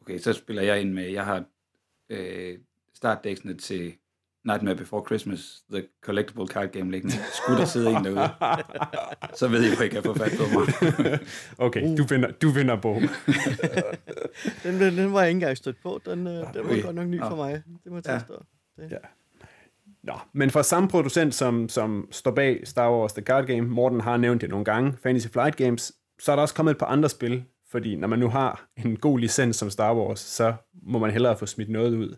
[0.01, 1.45] Okay, så spiller jeg ind med, jeg har
[2.09, 2.59] øh,
[2.95, 3.95] startdæksene til
[4.49, 7.17] Nightmare Before Christmas, The Collectible Card Game liggende.
[7.33, 8.29] Skulle der sidde en derude,
[9.35, 11.19] så ved I, hvor I kan få fat på mig.
[11.67, 12.97] okay, du vinder, du vinder bog.
[14.63, 16.01] den, den, den var jeg ikke engang stødt på.
[16.05, 16.83] Den, uh, den var okay.
[16.83, 17.63] godt nok ny for mig.
[17.85, 18.35] Det må jeg ja.
[18.83, 18.91] Det.
[18.91, 18.97] Ja.
[20.03, 24.01] Nå, men fra samme producent, som, som står bag Star Wars The Card Game, Morten
[24.01, 26.87] har nævnt det nogle gange, Fantasy Flight Games, så er der også kommet et par
[26.87, 30.99] andre spil, fordi når man nu har en god licens som Star Wars, så må
[30.99, 32.17] man hellere få smidt noget ud.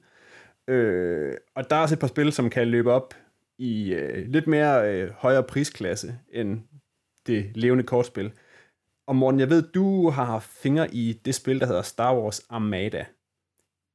[0.71, 3.15] Øh, og der er også et par spil, som kan løbe op
[3.59, 6.61] i øh, lidt mere øh, højere prisklasse end
[7.27, 8.33] det levende kortspil.
[9.07, 12.41] Og Morten, jeg ved, du har haft fingre i det spil, der hedder Star Wars
[12.49, 13.07] Armada.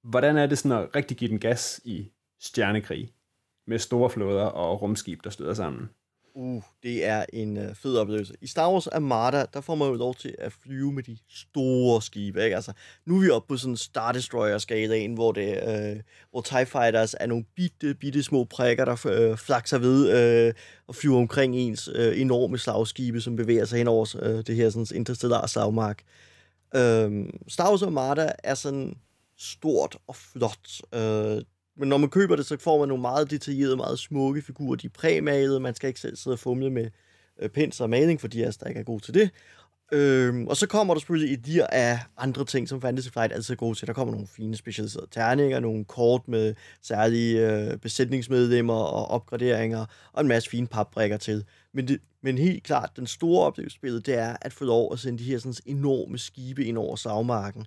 [0.04, 3.14] Hvordan er det sådan at rigtig give den gas i stjernekrig
[3.68, 5.90] med store flåder og rumskib, der støder sammen?
[6.38, 8.34] Uh, det er en uh, fed oplevelse.
[8.42, 12.02] I Star Wars Armada, der får man jo lov til at flyve med de store
[12.02, 12.56] skibe, ikke?
[12.56, 12.74] Altså,
[13.06, 17.16] nu er vi oppe på sådan en Star Destroyer-skalaen, hvor, det, uh, hvor TIE Fighters
[17.20, 20.54] er nogle bitte, bitte små prikker, der uh, flakser ved uh,
[20.88, 24.70] og flyver omkring ens uh, enorme slagskibe, som bevæger sig hen over uh, det her
[24.70, 26.04] sådan, interstellar slagmark.
[26.76, 28.98] Uh, Star Wars Armada er sådan
[29.38, 30.68] stort og flot.
[30.96, 31.42] Uh,
[31.78, 34.76] men når man køber det, så får man nogle meget detaljerede, meget smukke figurer.
[34.76, 36.88] De er præmalede, man skal ikke selv sidde og fumle med
[37.42, 39.30] øh, pensel og maling, fordi jeg der ikke er god til det.
[39.92, 43.54] Øhm, og så kommer der selvfølgelig et dir af andre ting, som Fantasy Flight altid
[43.54, 43.88] er god til.
[43.88, 50.22] Der kommer nogle fine specialiserede terninger, nogle kort med særlige øh, besætningsmedlemmer og opgraderinger, og
[50.22, 51.44] en masse fine papbrikker til.
[51.74, 55.20] Men, det, men helt klart, den store oplevelsesbillede, det er at få lov at sende
[55.20, 57.66] de her sådan, enorme skibe ind over savmarken.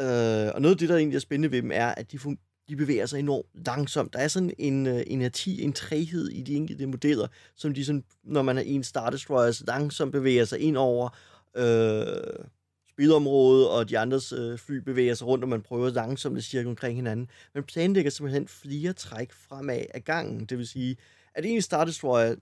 [0.00, 2.43] Øh, og noget af det, der egentlig er spændende ved dem, er, at de, fun-
[2.68, 4.12] de bevæger sig enormt langsomt.
[4.12, 7.84] Der er sådan en øh, uh, inerti, en træhed i de enkelte modeller, som de
[7.84, 11.08] sådan, når man er en Star Destroyer, så langsomt bevæger sig ind over
[11.56, 12.44] øh,
[12.90, 16.68] spilområdet, og de andres øh, fly bevæger sig rundt, og man prøver langsomt at cirke
[16.68, 17.30] omkring hinanden.
[17.54, 20.44] Man planlægger simpelthen flere træk fremad af gangen.
[20.44, 20.96] Det vil sige,
[21.34, 22.34] at en Star Destroyer,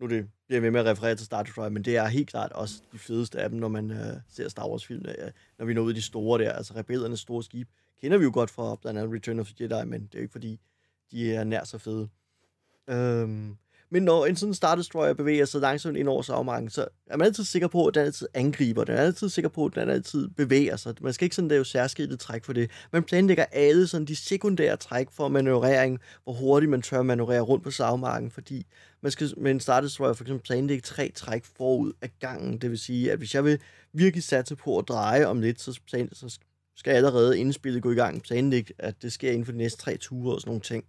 [0.00, 2.52] nu det bliver ved med at referere til Star Destroyer, men det er helt klart
[2.52, 5.82] også de fedeste af dem, når man øh, ser Star Wars-film, øh, når vi når
[5.82, 7.68] ud i de store der, altså rebellernes store skib
[8.00, 10.22] kender vi jo godt fra blandt andet Return of the Jedi, men det er jo
[10.22, 10.60] ikke fordi,
[11.10, 12.08] de er nær så fede.
[12.88, 13.56] Øhm,
[13.90, 17.26] men når en sådan Star Destroyer bevæger sig langsomt ind over savmarken, så er man
[17.26, 18.84] altid sikker på, at den altid angriber.
[18.84, 20.94] Den er altid sikker på, at den altid bevæger sig.
[21.00, 22.70] Man skal ikke sådan lave særskilte træk for det.
[22.92, 27.64] Man planlægger alle sådan de sekundære træk for manøvrering, hvor hurtigt man tør manøvrere rundt
[27.64, 28.66] på savmarken, fordi
[29.00, 32.58] man skal med en Star Destroyer for eksempel planlægge tre træk forud af gangen.
[32.58, 33.58] Det vil sige, at hvis jeg vil
[33.92, 36.38] virkelig satse på at dreje om lidt, så, plan, så
[36.76, 39.82] skal allerede inden spillet gå i gang planlægge, at det sker inden for de næste
[39.82, 40.84] tre ture og sådan nogle ting.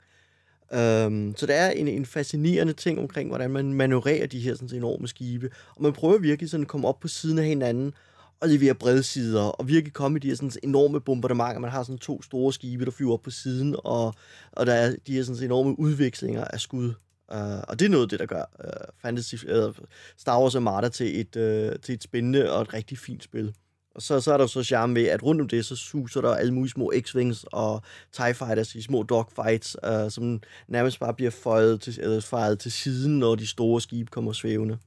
[0.73, 4.77] Øhm, så der er en, en fascinerende ting omkring, hvordan man manøvrerer de her sådan,
[4.77, 5.49] enorme skibe.
[5.75, 7.93] Og man prøver virkelig sådan at komme op på siden af hinanden
[8.39, 11.59] og levere bredsider, og virkelig komme i de her sådan, enorme bombardementer.
[11.59, 14.13] Man har sådan to store skibe, der flyver op på siden, og,
[14.51, 16.93] og der er de her sådan, enorme udvekslinger af skud.
[17.33, 19.75] Uh, og det er noget af det, der gør uh, Fantasy, uh,
[20.17, 23.53] Star Wars Armada til et, uh, til et spændende og et rigtig fint spil.
[23.97, 26.35] Og så, så er der så charme ved, at rundt om det, så suser der
[26.35, 27.81] alle mulige små X-Wings og
[28.11, 32.71] TIE Fighters i små dogfights, øh, som nærmest bare bliver fejret til, eller fejret til
[32.71, 34.77] siden, når de store skibe kommer svævende.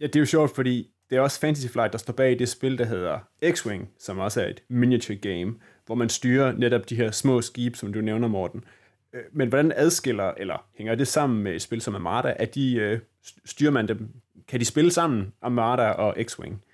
[0.00, 2.48] Ja, det er jo sjovt, fordi det er også Fantasy Flight, der står bag det
[2.48, 5.54] spil, der hedder X-Wing, som også er et miniature game,
[5.86, 8.64] hvor man styrer netop de her små skibe, som du nævner, Morten.
[9.12, 12.34] Øh, men hvordan adskiller, eller hænger det sammen med et spil som Armada?
[12.36, 13.00] At de, øh,
[13.44, 14.08] styrer man dem,
[14.48, 16.69] kan de spille sammen, Armada og X-Wing?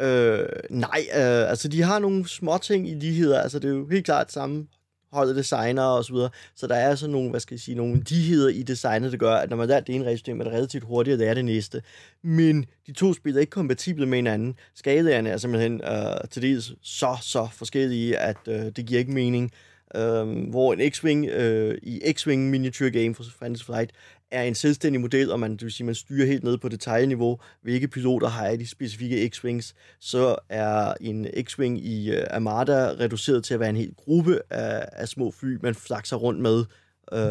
[0.00, 3.40] Øh, nej, øh, altså de har nogle små ting i ligheder.
[3.40, 4.66] Altså det er jo helt klart samme
[5.12, 6.30] holdet designer og så videre.
[6.56, 9.34] Så der er altså nogle, hvad skal jeg sige, nogle ligheder i designet, der gør,
[9.34, 11.82] at når man lærer det ene regelsystem, er det relativt hurtigt at lære det næste.
[12.22, 14.54] Men de to spil er ikke kompatible med hinanden.
[14.74, 19.52] Skalaerne er simpelthen øh, til dels så, så forskellige, at øh, det giver ikke mening.
[19.96, 23.90] Øh, hvor en X-Wing øh, i X-Wing Miniature Game for Fantasy Flight
[24.30, 27.38] er en selvstændig model, og man, det vil sige, man styrer helt ned på detaljeniveau,
[27.62, 33.44] hvilke piloter har i de specifikke X-Wings, så er en X-Wing i uh, Armada reduceret
[33.44, 36.64] til at være en hel gruppe af, af små fly, man flakser rundt med.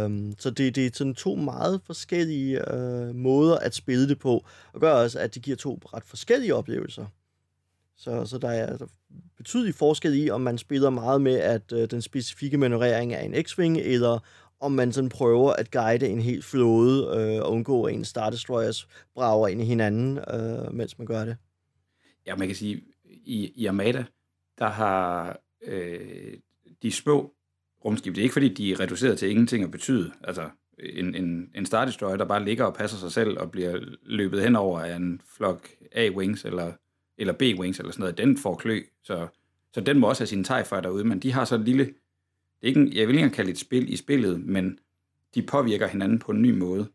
[0.06, 4.46] Um, så det, det er sådan to meget forskellige uh, måder at spille det på,
[4.74, 7.06] og gør også, at det giver to ret forskellige oplevelser.
[7.98, 8.88] Så, så der er altså
[9.38, 13.36] betydelig forskel i, om man spiller meget med, at uh, den specifikke manøvrering er en
[13.36, 14.20] X-Wing, eller
[14.66, 18.30] om man sådan prøver at guide en helt flåde øh, og undgå, at en Star
[18.30, 21.38] Destroyers brager ind i hinanden, øh, mens man gør det.
[22.28, 24.06] Ja, man kan sige, i, i Armada,
[24.60, 26.34] der har øh,
[26.84, 27.34] de små
[27.86, 30.12] rumskib, det er ikke fordi, de er reduceret til ingenting at betyde.
[30.24, 30.50] Altså,
[30.80, 34.42] en, en, en Star Destroyer, der bare ligger og passer sig selv og bliver løbet
[34.42, 36.74] henover af en flok A-Wings eller,
[37.18, 38.82] eller B-Wings eller sådan noget, den får klø.
[39.04, 39.28] Så,
[39.74, 41.94] så den må også have sin TIE Fighter derude, men de har så en lille
[42.66, 44.80] ikke jeg vil ikke kalde det et spil i spillet, men
[45.36, 46.88] de påvirker hinanden på en ny måde.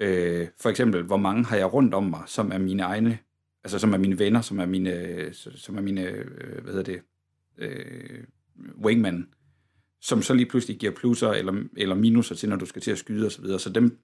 [0.00, 3.18] Øh, for eksempel, hvor mange har jeg rundt om mig, som er mine egne,
[3.64, 7.02] altså som er mine venner, som er mine, som er mine øh, hvad hedder det,
[7.58, 8.24] øh,
[8.84, 9.28] wingman,
[10.00, 12.98] som så lige pludselig giver plusser eller, eller minuser til, når du skal til at
[12.98, 13.44] skyde osv.
[13.44, 13.98] Så, så dem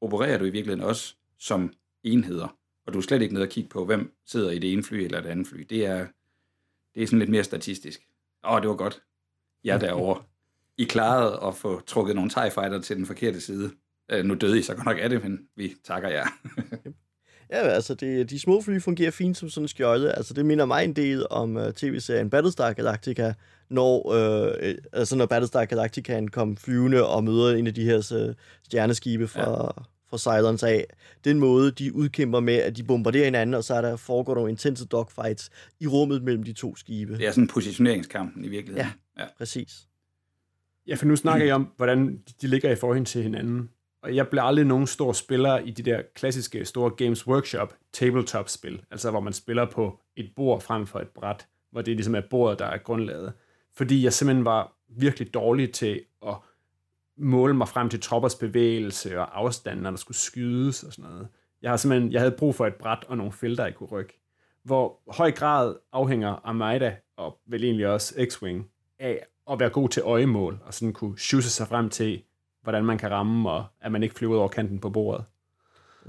[0.00, 2.56] opererer du i virkeligheden også som enheder.
[2.86, 4.96] Og du er slet ikke nede og kigge på, hvem sidder i det ene fly
[4.96, 5.60] eller det andet fly.
[5.70, 6.06] Det er,
[6.94, 8.00] det er sådan lidt mere statistisk.
[8.48, 9.02] Åh, det var godt.
[9.64, 10.22] Jeg derovre.
[10.78, 13.70] I klarede at få trukket nogle TIE Fighter til den forkerte side.
[14.12, 16.26] Øh, nu døde I så godt nok af det, men vi takker jer.
[17.52, 20.12] ja, altså det, de små fly fungerer fint som sådan skjolde.
[20.12, 23.32] Altså det minder mig en del om uh, tv-serien Battlestar Galactica,
[23.70, 28.34] når, uh, altså når Battlestar Galactica kom flyvende og møder en af de her uh,
[28.64, 29.82] stjerneskibe fra, ja.
[30.10, 30.86] fra Cylons af.
[31.24, 34.50] Den måde, de udkæmper med, at de bombarderer hinanden, og så er der foregår nogle
[34.50, 37.18] intense dogfights i rummet mellem de to skibe.
[37.18, 38.92] Det er sådan en positioneringskamp i virkeligheden.
[39.16, 39.28] Ja, ja.
[39.38, 39.86] præcis.
[40.86, 43.70] Ja, for nu snakker jeg om, hvordan de ligger i forhold til hinanden.
[44.02, 48.82] Og jeg bliver aldrig nogen stor spiller i de der klassiske store Games Workshop tabletop-spil,
[48.90, 52.22] altså hvor man spiller på et bord frem for et bræt, hvor det ligesom er
[52.30, 53.32] bordet, der er grundlaget.
[53.74, 56.34] Fordi jeg simpelthen var virkelig dårlig til at
[57.16, 61.28] måle mig frem til troppers bevægelse og afstand, når der skulle skydes og sådan noget.
[61.62, 64.20] Jeg, har simpelthen, jeg havde brug for et bræt og nogle felter, jeg kunne rykke.
[64.62, 70.02] Hvor høj grad afhænger Armada og vel egentlig også X-Wing af, at være god til
[70.02, 72.22] øjemål, og sådan kunne sjusse sig frem til,
[72.62, 75.24] hvordan man kan ramme, og at man ikke flyver over kanten på bordet.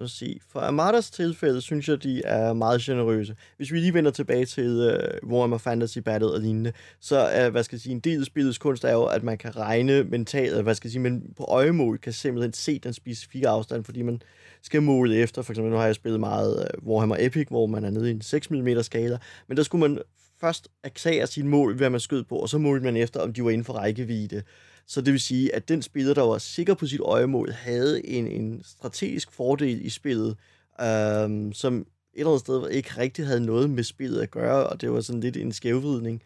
[0.02, 0.40] at sige.
[0.50, 3.36] For Amadas tilfælde, synes jeg, de er meget generøse.
[3.58, 7.64] Hvis vi lige vender tilbage til uh, Warhammer Fantasy Battle og lignende, så er, hvad
[7.64, 10.64] skal jeg sige, en del af spillets kunst er jo, at man kan regne mentalt,
[10.64, 14.22] hvad skal jeg sige, men på øjemål kan simpelthen se den specifikke afstand, fordi man
[14.62, 15.42] skal måle efter.
[15.42, 18.12] For eksempel, nu har jeg spillet meget uh, Warhammer Epic, hvor man er nede i
[18.12, 20.02] en 6 mm skala, men der skulle man
[20.42, 23.44] først erklære sine mål, hvad man skød på, og så målte man efter, om de
[23.44, 24.44] var inden for rækkevidde.
[24.88, 28.28] Så det vil sige, at den spiller, der var sikker på sit øjemål, havde en,
[28.28, 30.38] en strategisk fordel i spillet,
[30.82, 34.82] øhm, som et eller andet sted ikke rigtig havde noget med spillet at gøre, og
[34.82, 36.22] det var sådan lidt en skævvidning.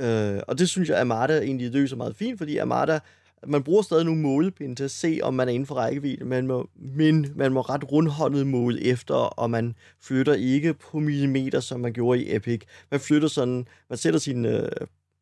[0.00, 3.00] Øh, og det synes jeg, Armada egentlig løser meget fint, fordi Armada
[3.46, 6.46] man bruger stadig nogle målepinde til at se, om man er inden for rækkevidde, men,
[6.46, 11.80] må, men man må ret rundhåndet måle efter, og man flytter ikke på millimeter, som
[11.80, 12.60] man gjorde i Epic.
[12.90, 14.68] Man flytter sådan, man sætter sin, øh,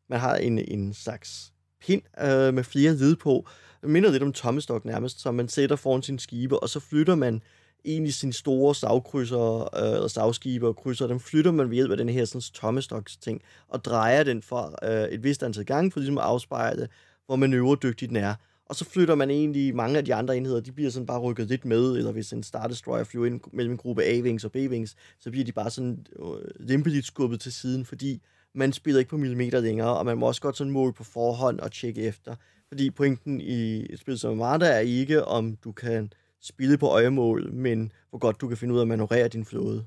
[0.09, 3.47] man har en, en slags pind øh, med flere led på,
[3.81, 7.15] det minder lidt om tommestok nærmest, som man sætter foran sin skibe, og så flytter
[7.15, 7.41] man
[7.85, 11.97] egentlig sine store savkrydser øh, eller savskibe og krydser, dem flytter man ved hjælp af
[11.97, 15.99] den her sådan, tommestoks ting, og drejer den for øh, et vist antal gange, for
[15.99, 16.87] ligesom at afspejle,
[17.27, 18.35] hvor manøvredygtig den er.
[18.65, 21.47] Og så flytter man egentlig mange af de andre enheder, de bliver sådan bare rykket
[21.47, 24.95] lidt med, eller hvis en Star Destroyer flyver ind mellem en gruppe A-Wings og B-Wings,
[25.19, 28.21] så bliver de bare sådan øh, lempeligt skubbet til siden, fordi
[28.55, 31.59] man spiller ikke på millimeter længere, og man må også godt sådan måle på forhånd
[31.59, 32.35] og tjekke efter.
[32.67, 37.53] Fordi pointen i et spil som Marta er ikke, om du kan spille på øjemål,
[37.53, 39.85] men hvor godt du kan finde ud af at manøvrere din flåde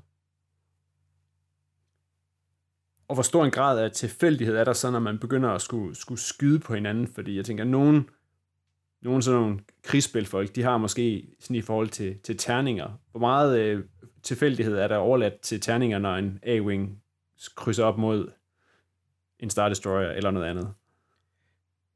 [3.11, 5.95] og hvor stor en grad af tilfældighed er der så, når man begynder at skulle,
[5.95, 7.07] skulle skyde på hinanden?
[7.07, 8.09] Fordi jeg tænker, at nogen,
[9.01, 12.99] nogen sådan nogle krigsspilfolk, de har måske sådan i forhold til, til terninger.
[13.11, 13.83] Hvor meget øh,
[14.23, 17.03] tilfældighed er der overladt til terninger, når en A-Wing
[17.55, 18.31] krydser op mod
[19.39, 20.73] en Star Destroyer eller noget andet?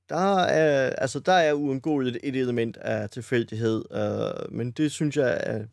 [0.10, 5.67] Der er, altså, der er uundgåeligt et element af tilfældighed, øh, men det synes jeg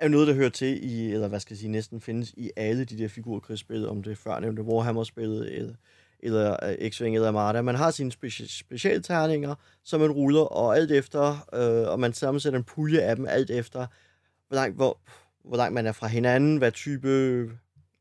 [0.00, 2.50] er er noget, der hører til i, eller hvad skal jeg sige, næsten findes i
[2.56, 5.74] alle de der figurkrigsspil, om det er førnævnte Warhammer-spillet, eller,
[6.20, 7.62] eller øh, X-Wing eller Armada.
[7.62, 12.58] Man har sine speci- specialterninger, som man ruller, og alt efter, øh, og man sammensætter
[12.58, 13.86] en pulje af dem, alt efter,
[14.48, 14.98] hvor langt, hvor,
[15.44, 17.50] hvor langt man er fra hinanden, hvad type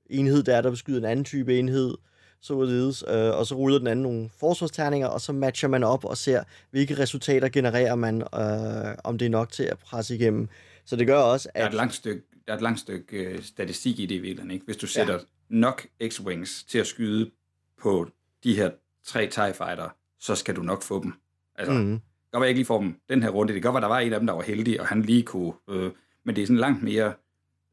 [0.10, 1.98] enhed der er, der beskyder en anden type enhed,
[2.42, 6.18] således, øh, og så ruller den anden nogle forsvarsterninger, og så matcher man op og
[6.18, 10.50] ser, hvilke resultater genererer man, øh, om det er nok til at presse igennem.
[10.88, 11.72] Så det gør også, Der er at...
[11.72, 14.66] et langt stykke, der er et langt stykke øh, statistik i det i virkeligheden, ikke?
[14.66, 15.20] Hvis du sætter ja.
[15.50, 17.32] nok X-Wings til at skyde
[17.82, 18.10] på
[18.44, 18.72] de her
[19.04, 21.14] tre TIE Fighter, så skal du nok få dem.
[21.56, 22.00] Altså, mm.
[22.32, 23.54] Godt jeg ikke lige får dem den her runde.
[23.54, 25.24] Det kan godt være, der var en af dem, der var heldig, og han lige
[25.24, 25.54] kunne...
[25.70, 25.92] Øh,
[26.24, 27.14] men det er sådan langt mere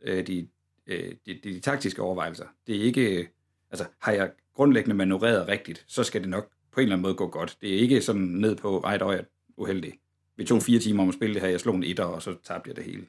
[0.03, 0.49] øh, de,
[0.87, 2.47] øh, de, de, de taktiske overvejelser.
[2.67, 3.19] Det er ikke...
[3.21, 3.27] Øh,
[3.71, 7.15] altså, har jeg grundlæggende manøvreret rigtigt, så skal det nok på en eller anden måde
[7.15, 7.57] gå godt.
[7.61, 9.23] Det er ikke sådan ned på, ej, der er
[9.57, 9.93] uheldig.
[10.37, 12.35] Vi tog fire timer om at spille det her, jeg slog en etter, og så
[12.45, 13.07] tabte jeg det hele.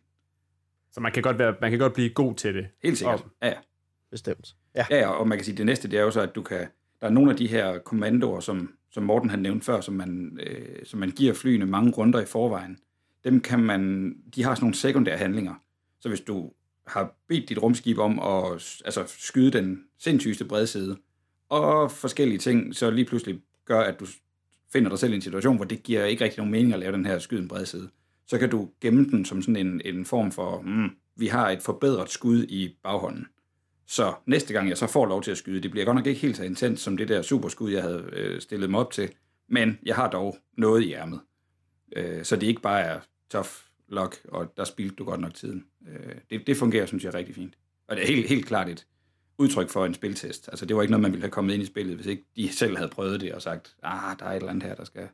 [0.92, 2.68] Så man kan godt, være, man kan godt blive god til det.
[2.84, 3.22] Helt sikkert.
[3.22, 3.54] Og- Ja, ja.
[4.12, 4.56] Bestemt.
[4.76, 4.86] Ja.
[4.90, 6.68] Ja, og man kan sige, det næste, det er jo så, at du kan,
[7.02, 10.40] der er nogle af de her kommandoer, som, som Morten han nævnte før, som man,
[10.44, 12.78] øh, som man giver flyene mange runder i forvejen.
[13.24, 15.54] Dem kan man, de har sådan nogle sekundære handlinger.
[16.00, 16.52] Så hvis du
[16.88, 20.98] har bedt dit rumskib om at altså, skyde den sindssygeste bredside,
[21.50, 24.06] og forskellige ting, så lige pludselig gør, at du
[24.76, 26.92] finder dig selv i en situation, hvor det giver ikke rigtig nogen mening at lave
[26.92, 27.90] den her skyde en bredside.
[28.28, 31.62] Så kan du gemme den som sådan en, en form for, mm, vi har et
[31.62, 33.28] forbedret skud i baghånden.
[33.88, 36.22] Så næste gang jeg så får lov til at skyde, det bliver godt nok ikke
[36.22, 39.10] helt så intens som det der superskud, jeg havde øh, stillet mig op til,
[39.48, 41.20] men jeg har dog noget i ærmet.
[41.96, 43.50] Øh, så det ikke bare er tough
[43.88, 45.66] luck, og der spildte du godt nok tiden.
[45.88, 47.54] Øh, det, det fungerer, synes jeg, rigtig fint.
[47.88, 48.86] Og det er helt, helt klart et
[49.38, 50.48] udtryk for en spiltest.
[50.50, 52.50] Altså, det var ikke noget, man ville have kommet ind i spillet, hvis ikke de
[52.62, 55.08] selv havde prøvet det og sagt, ah, der er et eller andet her, der skal,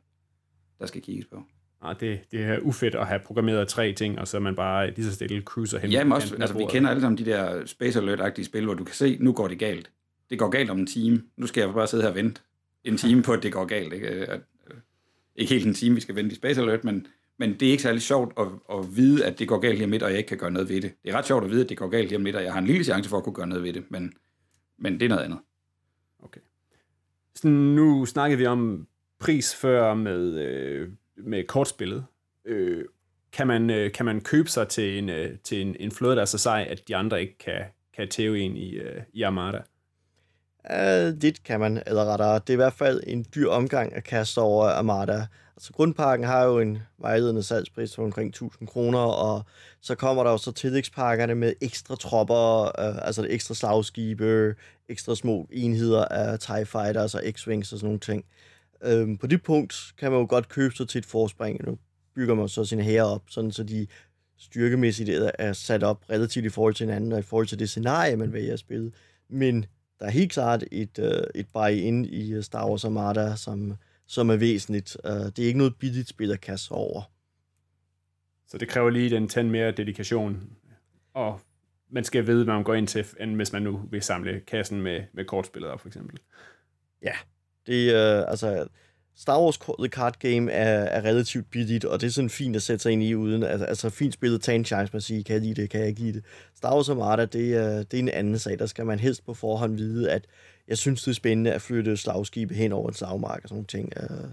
[0.78, 1.42] der skal kigges på.
[1.82, 4.90] Ah, det, det er ufedt at have programmeret tre ting, og så er man bare
[4.90, 5.90] lige så stille cruiser hen.
[5.90, 8.84] Ja, men også, altså, vi kender alle sammen de der Space Alert-agtige spil, hvor du
[8.84, 9.90] kan se, nu går det galt.
[10.30, 11.22] Det går galt om en time.
[11.36, 12.40] Nu skal jeg bare sidde her og vente
[12.84, 13.92] en time på, at det går galt.
[13.92, 14.76] Ikke, At- øh,
[15.36, 17.06] ikke helt en time, vi skal vente i Space Alert, men,
[17.42, 19.90] men det er ikke særlig sjovt at, at vide, at det går galt lige om
[19.90, 20.94] lidt, og jeg ikke kan gøre noget ved det.
[21.02, 22.52] Det er ret sjovt at vide, at det går galt lige om lidt, og jeg
[22.52, 24.12] har en lille chance for at kunne gøre noget ved det, men,
[24.78, 25.38] men det er noget andet.
[26.22, 26.40] Okay.
[27.34, 28.86] Så nu snakkede vi om
[29.18, 32.04] pris før med, øh, med kortspillet.
[32.44, 32.84] Øh,
[33.32, 36.22] kan, man, øh, kan man købe sig til en, øh, til en, en flåde, der
[36.22, 37.64] er så sej, at de andre ikke kan,
[37.96, 39.62] kan tæve en i, øh, i Armada?
[40.70, 44.04] Uh, lidt kan man, eller rettere, det er i hvert fald en dyr omgang at
[44.04, 45.26] kaste over Armada.
[45.56, 49.42] Altså grundpakken har jo en vejledende salgspris på omkring 1000 kroner, og
[49.80, 54.54] så kommer der jo så tillægspakkerne med ekstra tropper, uh, altså ekstra slagskibe,
[54.88, 58.24] ekstra små enheder af TIE Fighters og X-Wings og sådan nogle ting.
[58.86, 61.66] Uh, på det punkt kan man jo godt købe sig til et forspring.
[61.66, 61.78] Nu
[62.14, 63.86] bygger man så sine hære op, sådan så de
[64.38, 68.16] styrkemæssigt er sat op relativt i forhold til hinanden, og i forhold til det scenarie,
[68.16, 68.92] man vælger at spille.
[69.28, 69.66] Men
[70.02, 73.74] der er helt klart et, øh, et buy-in i øh, Star Wars Armada, som,
[74.06, 74.96] som er væsentligt.
[75.04, 77.02] Uh, det er ikke noget billigt spil at kaste over.
[78.46, 80.52] Så det kræver lige den tand mere dedikation,
[81.14, 81.40] og
[81.90, 84.80] man skal vide, hvad man går ind til, end hvis man nu vil samle kassen
[84.80, 86.18] med, med kortspillet op, for eksempel.
[87.66, 88.66] Det øh, altså,
[89.16, 92.62] Star Wars The Card Game er, er relativt billigt, og det er sådan fint at
[92.62, 95.24] sætte sig ind i uden, altså, altså fint spillet, tage en chance med at sige,
[95.24, 96.24] kan jeg lide det, kan jeg ikke lide det.
[96.54, 99.34] Star Wars Armada, det er, det er en anden sag, der skal man helst på
[99.34, 100.26] forhånd vide, at
[100.68, 103.92] jeg synes, det er spændende at flytte slagskibe hen over en slagmark og sådan ting.
[103.96, 104.28] Øh.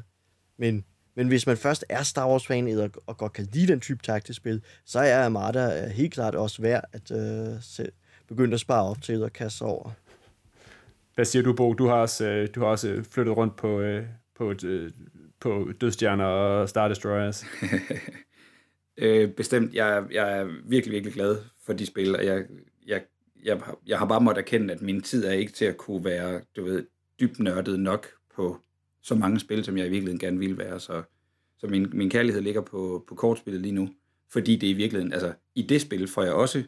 [0.58, 4.38] Men, men hvis man først er Star Wars-fan og godt kan lide den type taktisk
[4.38, 7.88] spil, så er Armada øh, helt klart også værd at øh, se,
[8.28, 9.92] begynde at spare op til og kaste over.
[11.16, 11.74] Hvad siger du, Bo?
[11.74, 14.06] Du har også, øh, du har også flyttet rundt på, øh,
[14.40, 14.92] på, øh,
[15.40, 17.46] på dødstjerner og Star Destroyers.
[19.02, 22.46] Øh, bestemt, jeg, jeg er virkelig, virkelig glad for de spil, og jeg,
[22.88, 23.02] jeg,
[23.44, 26.42] jeg, jeg har bare måttet erkende, at min tid er ikke til at kunne være,
[26.56, 26.86] du ved,
[27.20, 28.58] dybt nørdet nok på
[29.02, 30.80] så mange spil, som jeg i virkeligheden gerne ville være.
[30.80, 31.04] Så,
[31.58, 33.90] så min, min kærlighed ligger på, på kortspillet lige nu,
[34.32, 36.64] fordi det i virkeligheden, altså i det spil får jeg også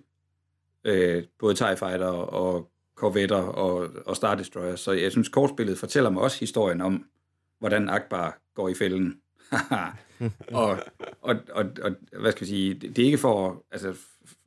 [0.83, 6.09] øh, både TIE Fighter og Corvetter og, og Star Destroyer, så jeg synes, kortspillet fortæller
[6.09, 7.05] mig også historien om,
[7.61, 9.21] hvordan Akbar går i fælden.
[10.51, 10.77] og,
[11.21, 13.95] og, og, og, hvad skal jeg sige, det, det er ikke for, altså,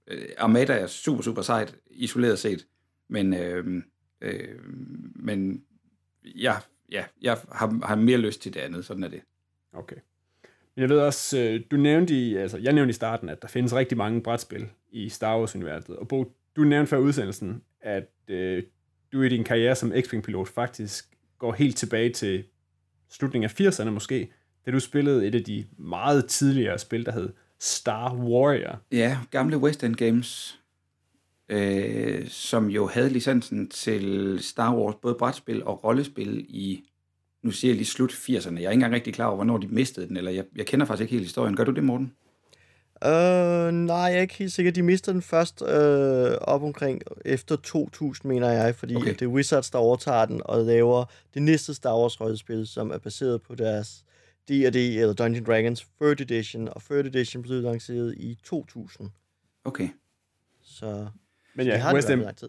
[0.07, 2.66] øh, Armada er super, super sejt, isoleret set,
[3.09, 3.82] men, øh,
[4.20, 4.59] øh,
[5.14, 5.64] men
[6.24, 6.55] ja,
[6.93, 9.22] ja, jeg har, har mere lyst til det andet, sådan er det.
[9.72, 9.97] Okay.
[10.74, 13.49] Men Jeg ved også, øh, du nævnte i, altså jeg nævnte i starten, at der
[13.49, 15.97] findes rigtig mange brætspil i Star Wars-universet.
[15.97, 18.62] Og Bo, du nævnte før udsendelsen, at øh,
[19.12, 21.05] du i din karriere som X-Wing-pilot faktisk
[21.39, 22.45] går helt tilbage til
[23.11, 24.30] slutningen af 80'erne måske,
[24.66, 28.80] da du spillede et af de meget tidligere spil, der hed Star Warrior.
[28.92, 30.61] Ja, gamle West End Games.
[31.48, 36.84] øh, som jo havde licensen til Star Wars, både brætspil og rollespil i,
[37.42, 38.30] nu siger jeg lige slut 80'erne.
[38.30, 40.86] Jeg er ikke engang rigtig klar over, hvornår de mistede den, eller jeg, jeg kender
[40.86, 41.57] faktisk ikke helt historien.
[41.57, 42.12] Gør du det, Morten?
[43.05, 44.72] Uh, nej, jeg er ikke helt sikker.
[44.72, 45.68] De mister den først uh,
[46.40, 49.12] op omkring efter 2000, mener jeg, fordi okay.
[49.12, 52.98] det er Wizards, der overtager den og laver det næste Star Wars rollespil, som er
[52.98, 54.05] baseret på deres
[54.48, 59.11] D&D eller Dungeons Dragons 3rd Edition, og 3rd Edition blev lanceret i 2000.
[59.64, 59.88] Okay.
[60.62, 61.07] Så,
[61.55, 62.48] Men så ja, de har det West fald lang tid.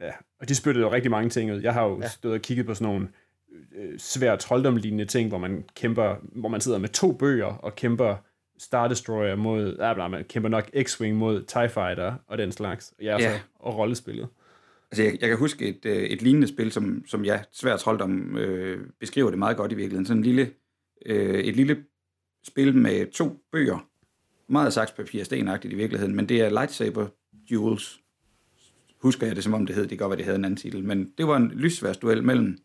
[0.00, 1.60] ja, og de spyttede jo rigtig mange ting ud.
[1.60, 2.08] Jeg har jo ja.
[2.08, 3.08] Stået og kigget på sådan nogle
[3.74, 8.16] øh, svært trolddomlignende ting, hvor man kæmper, hvor man sidder med to bøger og kæmper
[8.62, 12.94] Star Destroyer mod, ja, bla, man kæmper nok X-Wing mod TIE Fighter og den slags.
[13.02, 13.32] Ja, Ja.
[13.36, 14.28] så, og rollespillet.
[14.90, 18.36] Altså, jeg, jeg kan huske et, øh, et lignende spil, som, som ja, Svær Trolddom
[18.36, 20.06] øh, beskriver det meget godt i virkeligheden.
[20.06, 20.50] Sådan en lille,
[21.06, 21.84] øh, et lille
[22.44, 23.88] spil med to bøger.
[24.48, 27.06] Meget sakspapir stenagtigt i virkeligheden, men det er Lightsaber
[27.50, 28.00] Duels.
[29.02, 29.82] Husker jeg det, som om det hed.
[29.82, 30.84] Det kan godt være, det havde en anden titel.
[30.84, 32.58] Men det var en lysværsduel mellem,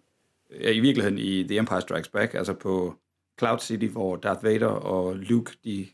[0.52, 2.95] øh, i virkeligheden i The Empire Strikes Back, altså på
[3.39, 5.88] Cloud City, hvor Darth Vader og Luke, de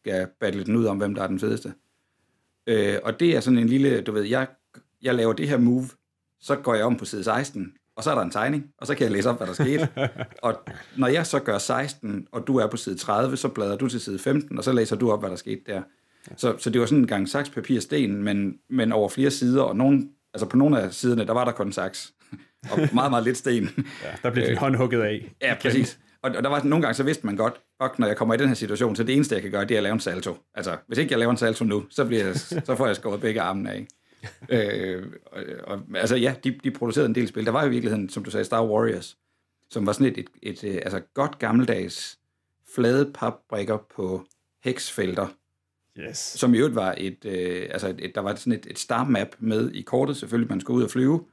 [0.00, 1.74] skal battle den ud om, hvem der er den fedeste.
[2.66, 4.46] Øh, og det er sådan en lille, du ved, jeg,
[5.02, 5.88] jeg laver det her move,
[6.40, 8.94] så går jeg om på side 16, og så er der en tegning, og så
[8.94, 9.88] kan jeg læse op, hvad der skete.
[10.42, 10.54] og
[10.96, 14.00] når jeg så gør 16, og du er på side 30, så bladrer du til
[14.00, 15.82] side 15, og så læser du op, hvad der skete der.
[16.36, 19.62] Så, så det var sådan en gang saks, papir, sten, men, men over flere sider,
[19.62, 22.12] og nogen, altså på nogle af siderne, der var der kun saks,
[22.70, 23.70] og meget, meget lidt sten.
[24.02, 25.34] Ja, der blev din hånd hugget af.
[25.42, 25.98] Ja, præcis.
[26.24, 28.36] Og, og der var nogle gange, så vidste man godt, og når jeg kommer i
[28.36, 30.36] den her situation, så det eneste, jeg kan gøre, det er at lave en salto.
[30.54, 33.20] Altså, hvis ikke jeg laver en salto nu, så, bliver jeg, så får jeg skåret
[33.20, 33.86] begge armene af.
[34.48, 37.46] øh, og, og, altså ja, de, de producerede en del spil.
[37.46, 39.16] Der var jo i virkeligheden, som du sagde, Star Warriors,
[39.70, 42.18] som var sådan et, et, et, et altså godt gammeldags
[42.74, 44.24] flade papbrikker på
[44.64, 45.26] heksfelter,
[45.98, 46.18] Yes.
[46.18, 49.28] som i øvrigt var et, øh, altså et, der var sådan et, et star map
[49.38, 51.24] med i kortet, selvfølgelig, man skulle ud og flyve.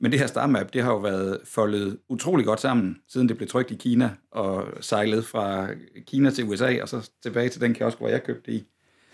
[0.00, 3.36] Men det her star map, det har jo været foldet utrolig godt sammen, siden det
[3.36, 5.68] blev trykt i Kina, og sejlet fra
[6.06, 8.66] Kina til USA, og så tilbage til den kiosk, hvor jeg købte det i.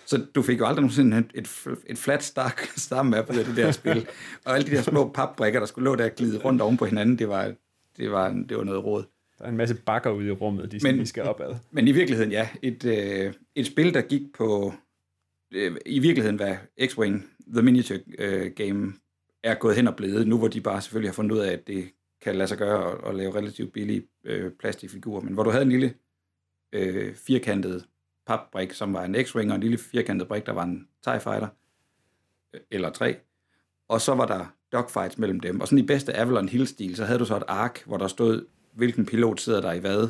[0.07, 3.45] Så du fik jo aldrig nogensinde et, et, et flat star, star map ud af
[3.45, 4.07] det der spil.
[4.45, 6.85] Og alle de der små papbrikker, der skulle lå der og glide rundt oven på
[6.85, 7.55] hinanden, det var,
[7.97, 9.05] det var, det var noget råd.
[9.39, 11.55] Der er en masse bakker ude i rummet, de, Men, skal opad.
[11.71, 12.49] Men i virkeligheden, ja.
[12.63, 14.75] Et, øh, et spil, der gik på...
[15.55, 17.23] Øh, I virkeligheden, hvad X-Wing,
[17.53, 18.93] The Miniature øh, Game,
[19.47, 21.67] er gået hen og blevet, nu hvor de bare selvfølgelig har fundet ud af, at
[21.67, 25.21] det kan lade sig gøre at, at lave relativt billige øh, plastikfigurer.
[25.21, 25.95] Men hvor du havde en lille
[26.73, 27.87] øh, firkantet
[28.27, 31.49] papbrik, som var en X-Wing, og en lille firkantet brik, der var en TIE Fighter,
[32.55, 33.17] øh, eller tre.
[33.89, 35.61] Og så var der dogfights mellem dem.
[35.61, 38.47] Og sådan i bedste Avalon Hill-stil, så havde du så et ark, hvor der stod,
[38.73, 40.09] hvilken pilot sidder der i hvad,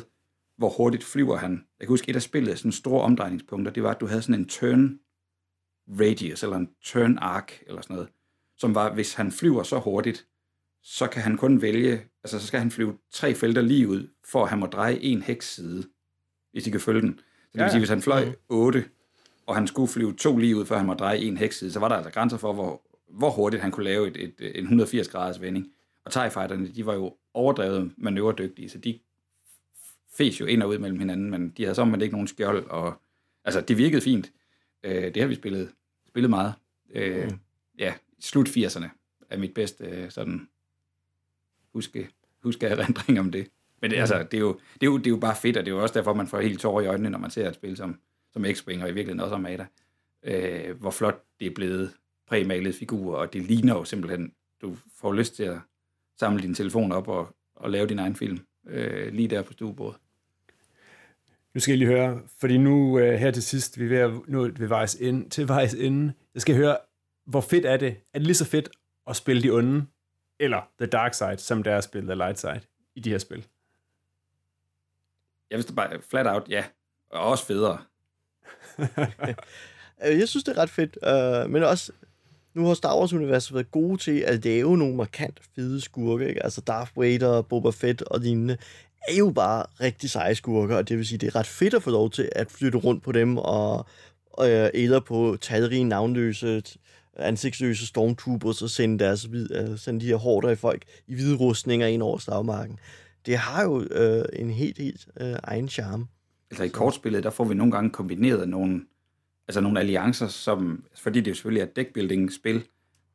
[0.57, 1.51] hvor hurtigt flyver han.
[1.51, 4.41] Jeg kan huske, et af spillet, sådan store omdrejningspunkter, det var, at du havde sådan
[4.41, 4.99] en turn
[5.99, 8.09] radius, eller en turn arc, eller sådan noget,
[8.57, 10.27] som var, hvis han flyver så hurtigt,
[10.83, 14.43] så kan han kun vælge, altså så skal han flyve tre felter lige ud, for
[14.43, 15.83] at han må dreje en heksside,
[16.51, 17.19] hvis de kan følge den.
[17.19, 18.85] Så det vil sige, hvis han fløj 8,
[19.45, 21.87] og han skulle flyve to lige ud, før han må dreje en heksside, så var
[21.89, 25.41] der altså grænser for, hvor, hvor hurtigt han kunne lave et, et, en 180 graders
[25.41, 25.67] vending.
[26.05, 28.99] Og TIE Fighterne, de var jo overdrevet manøvredygtige, så de
[30.17, 33.01] fes jo ind og ud mellem hinanden, men de havde så ikke nogen skjold, og
[33.43, 34.31] altså, det virkede fint.
[34.83, 35.71] Øh, det har vi spillet,
[36.07, 36.53] spillet meget.
[36.89, 37.39] Øh, Mm.
[37.79, 38.87] Ja, slut 80'erne
[39.29, 40.47] er mit bedste øh, sådan
[41.73, 42.09] huske,
[42.43, 43.47] huske erindring om det.
[43.81, 45.65] Men det, altså, det, er jo, det, er jo, det er jo bare fedt, og
[45.65, 47.55] det er jo også derfor, man får helt tårer i øjnene, når man ser et
[47.55, 47.99] spil som,
[48.33, 49.65] som X-Wing, og i virkeligheden også Armada.
[50.23, 51.93] Øh, hvor flot det er blevet
[52.27, 55.57] præmalet figurer, og det ligner jo simpelthen, du får lyst til at
[56.19, 59.99] samle din telefon op og, og lave din egen film øh, lige der på stuebordet.
[61.53, 64.11] Nu skal jeg lige høre, fordi nu uh, her til sidst, vi er ved at
[64.27, 66.13] nå ved vejs ende, til vejs ende.
[66.33, 66.77] Jeg skal høre,
[67.27, 67.97] hvor fedt er det?
[68.13, 68.69] Er det lige så fedt
[69.07, 69.85] at spille de onde,
[70.39, 72.61] eller The Dark Side, som det er at spille The Light Side
[72.95, 73.45] i de her spil?
[75.49, 76.63] Jeg vidste bare flat out, ja.
[77.09, 77.77] Og også federe.
[80.05, 81.91] Øh, Jeg synes, det er ret fedt, øh, men også,
[82.53, 86.43] nu har Star Wars-universet været gode til at lave nogle markant fede skurke, ikke?
[86.43, 88.57] Altså Darth Vader, Boba Fett og lignende,
[89.07, 91.83] er jo bare rigtig seje skurker, og det vil sige, det er ret fedt at
[91.83, 93.85] få lov til at flytte rundt på dem, og,
[94.25, 96.63] og øh, eller på talrige navnløse,
[97.19, 101.87] ansigtsløse stormtroopers, og sende, deres, øh, sende de her hårder i folk i hvide rustninger
[101.87, 102.79] ind over slagmarken.
[103.25, 106.07] Det har jo øh, en helt, helt øh, egen charme.
[106.51, 108.81] Altså i kortspillet, der får vi nogle gange kombineret nogle,
[109.47, 112.63] altså nogle alliancer, som, fordi det jo selvfølgelig er et deckbuilding-spil,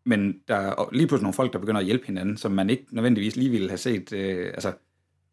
[0.04, 2.86] men der er lige pludselig nogle folk, der begynder at hjælpe hinanden, som man ikke
[2.90, 4.12] nødvendigvis lige ville have set.
[4.12, 4.72] Øh, altså,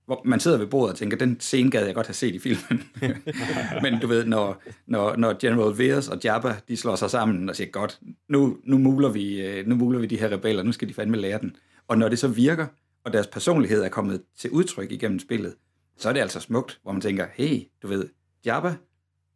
[0.10, 2.40] hvor man sidder ved bordet og tænker, den scene gad jeg godt have set i
[2.40, 2.84] filmen.
[3.84, 7.56] Men du ved, når, når, når General Veers og Jabba, de slår sig sammen og
[7.56, 8.00] siger, godt,
[8.30, 11.18] nu, nu, muler vi, øh, nu muler vi de her rebeller, nu skal de fandme
[11.18, 11.56] lære den.
[11.88, 12.68] Og når det så virker,
[13.04, 15.56] og deres personlighed er kommet til udtryk igennem spillet,
[15.98, 18.10] så er det altså smukt, hvor man tænker, hey, du ved,
[18.46, 18.76] Jabba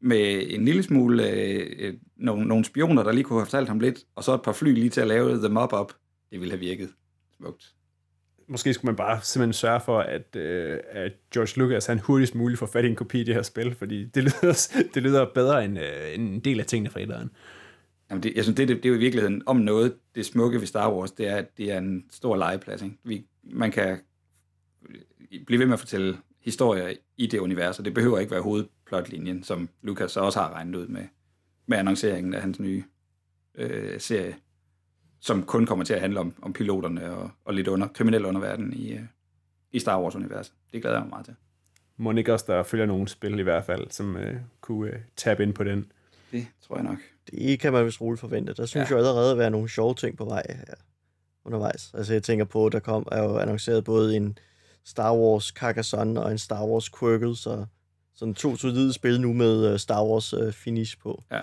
[0.02, 3.80] med en lille smule øh, øh, nogle, nogle spioner, der lige kunne have fortalt ham
[3.80, 5.94] lidt, og så et par fly lige til at lave The Mob Up,
[6.32, 6.90] det ville have virket
[7.38, 7.74] smukt.
[8.48, 12.60] Måske skulle man bare simpelthen sørge for, at, øh, at George Lucas han hurtigst muligt
[12.60, 15.66] får fat i en kopi af det her spil, fordi det lyder, det lyder bedre
[15.66, 17.30] end, øh, end en del af tingene fra etteren.
[18.10, 20.60] Jamen det, jeg synes, det, det, det er jo i virkeligheden om noget, det smukke
[20.60, 22.82] ved Star Wars, det er, at det er en stor legeplads.
[22.82, 22.96] Ikke?
[23.04, 24.00] Vi, man kan
[25.46, 29.44] blive ved med at fortælle historier i det univers, og det behøver ikke være hovedplotlinjen,
[29.44, 31.04] som Lucas så også har regnet ud med,
[31.66, 32.84] med annonceringen af hans nye
[33.56, 34.36] øh, serie,
[35.24, 38.74] som kun kommer til at handle om, om piloterne og, og lidt under kriminel underverden
[38.74, 39.02] i, øh,
[39.72, 40.54] i Star Wars-universet.
[40.74, 41.36] Det glæder jeg mig meget til.
[41.98, 45.44] Må ikke også, der følger nogle spil i hvert fald, som øh, kunne øh, tabe
[45.44, 45.92] ind på den.
[46.32, 46.98] Det tror jeg nok.
[47.32, 48.54] Det kan man vist roligt forvente.
[48.54, 48.96] Der synes Ja.
[48.96, 50.74] jeg allerede at være nogle sjove ting på vej her
[51.46, 51.92] undervejs.
[51.94, 54.38] Altså jeg tænker på, der kom, er jo annonceret både en
[54.84, 57.66] Star Wars Carcassonne og en Star Wars Quirkle, så
[58.16, 61.24] sådan to solide spil nu med øh, Star Wars øh, finish på.
[61.32, 61.40] Ja.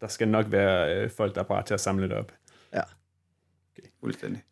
[0.00, 2.32] Der skal nok være øh, folk, der er parat til at samle det op.
[4.00, 4.42] Fuldstændig.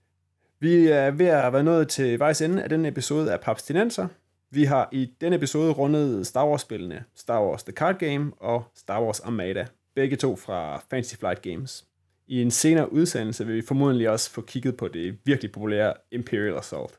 [0.61, 4.09] Vi er ved at være nået til vejs ende af denne episode af Papstinenser.
[4.51, 9.03] Vi har i denne episode rundet Star Wars-spillene Star Wars The Card Game og Star
[9.03, 11.85] Wars Armada, begge to fra Fantasy Flight Games.
[12.27, 16.57] I en senere udsendelse vil vi formodentlig også få kigget på det virkelig populære Imperial
[16.57, 16.99] Assault.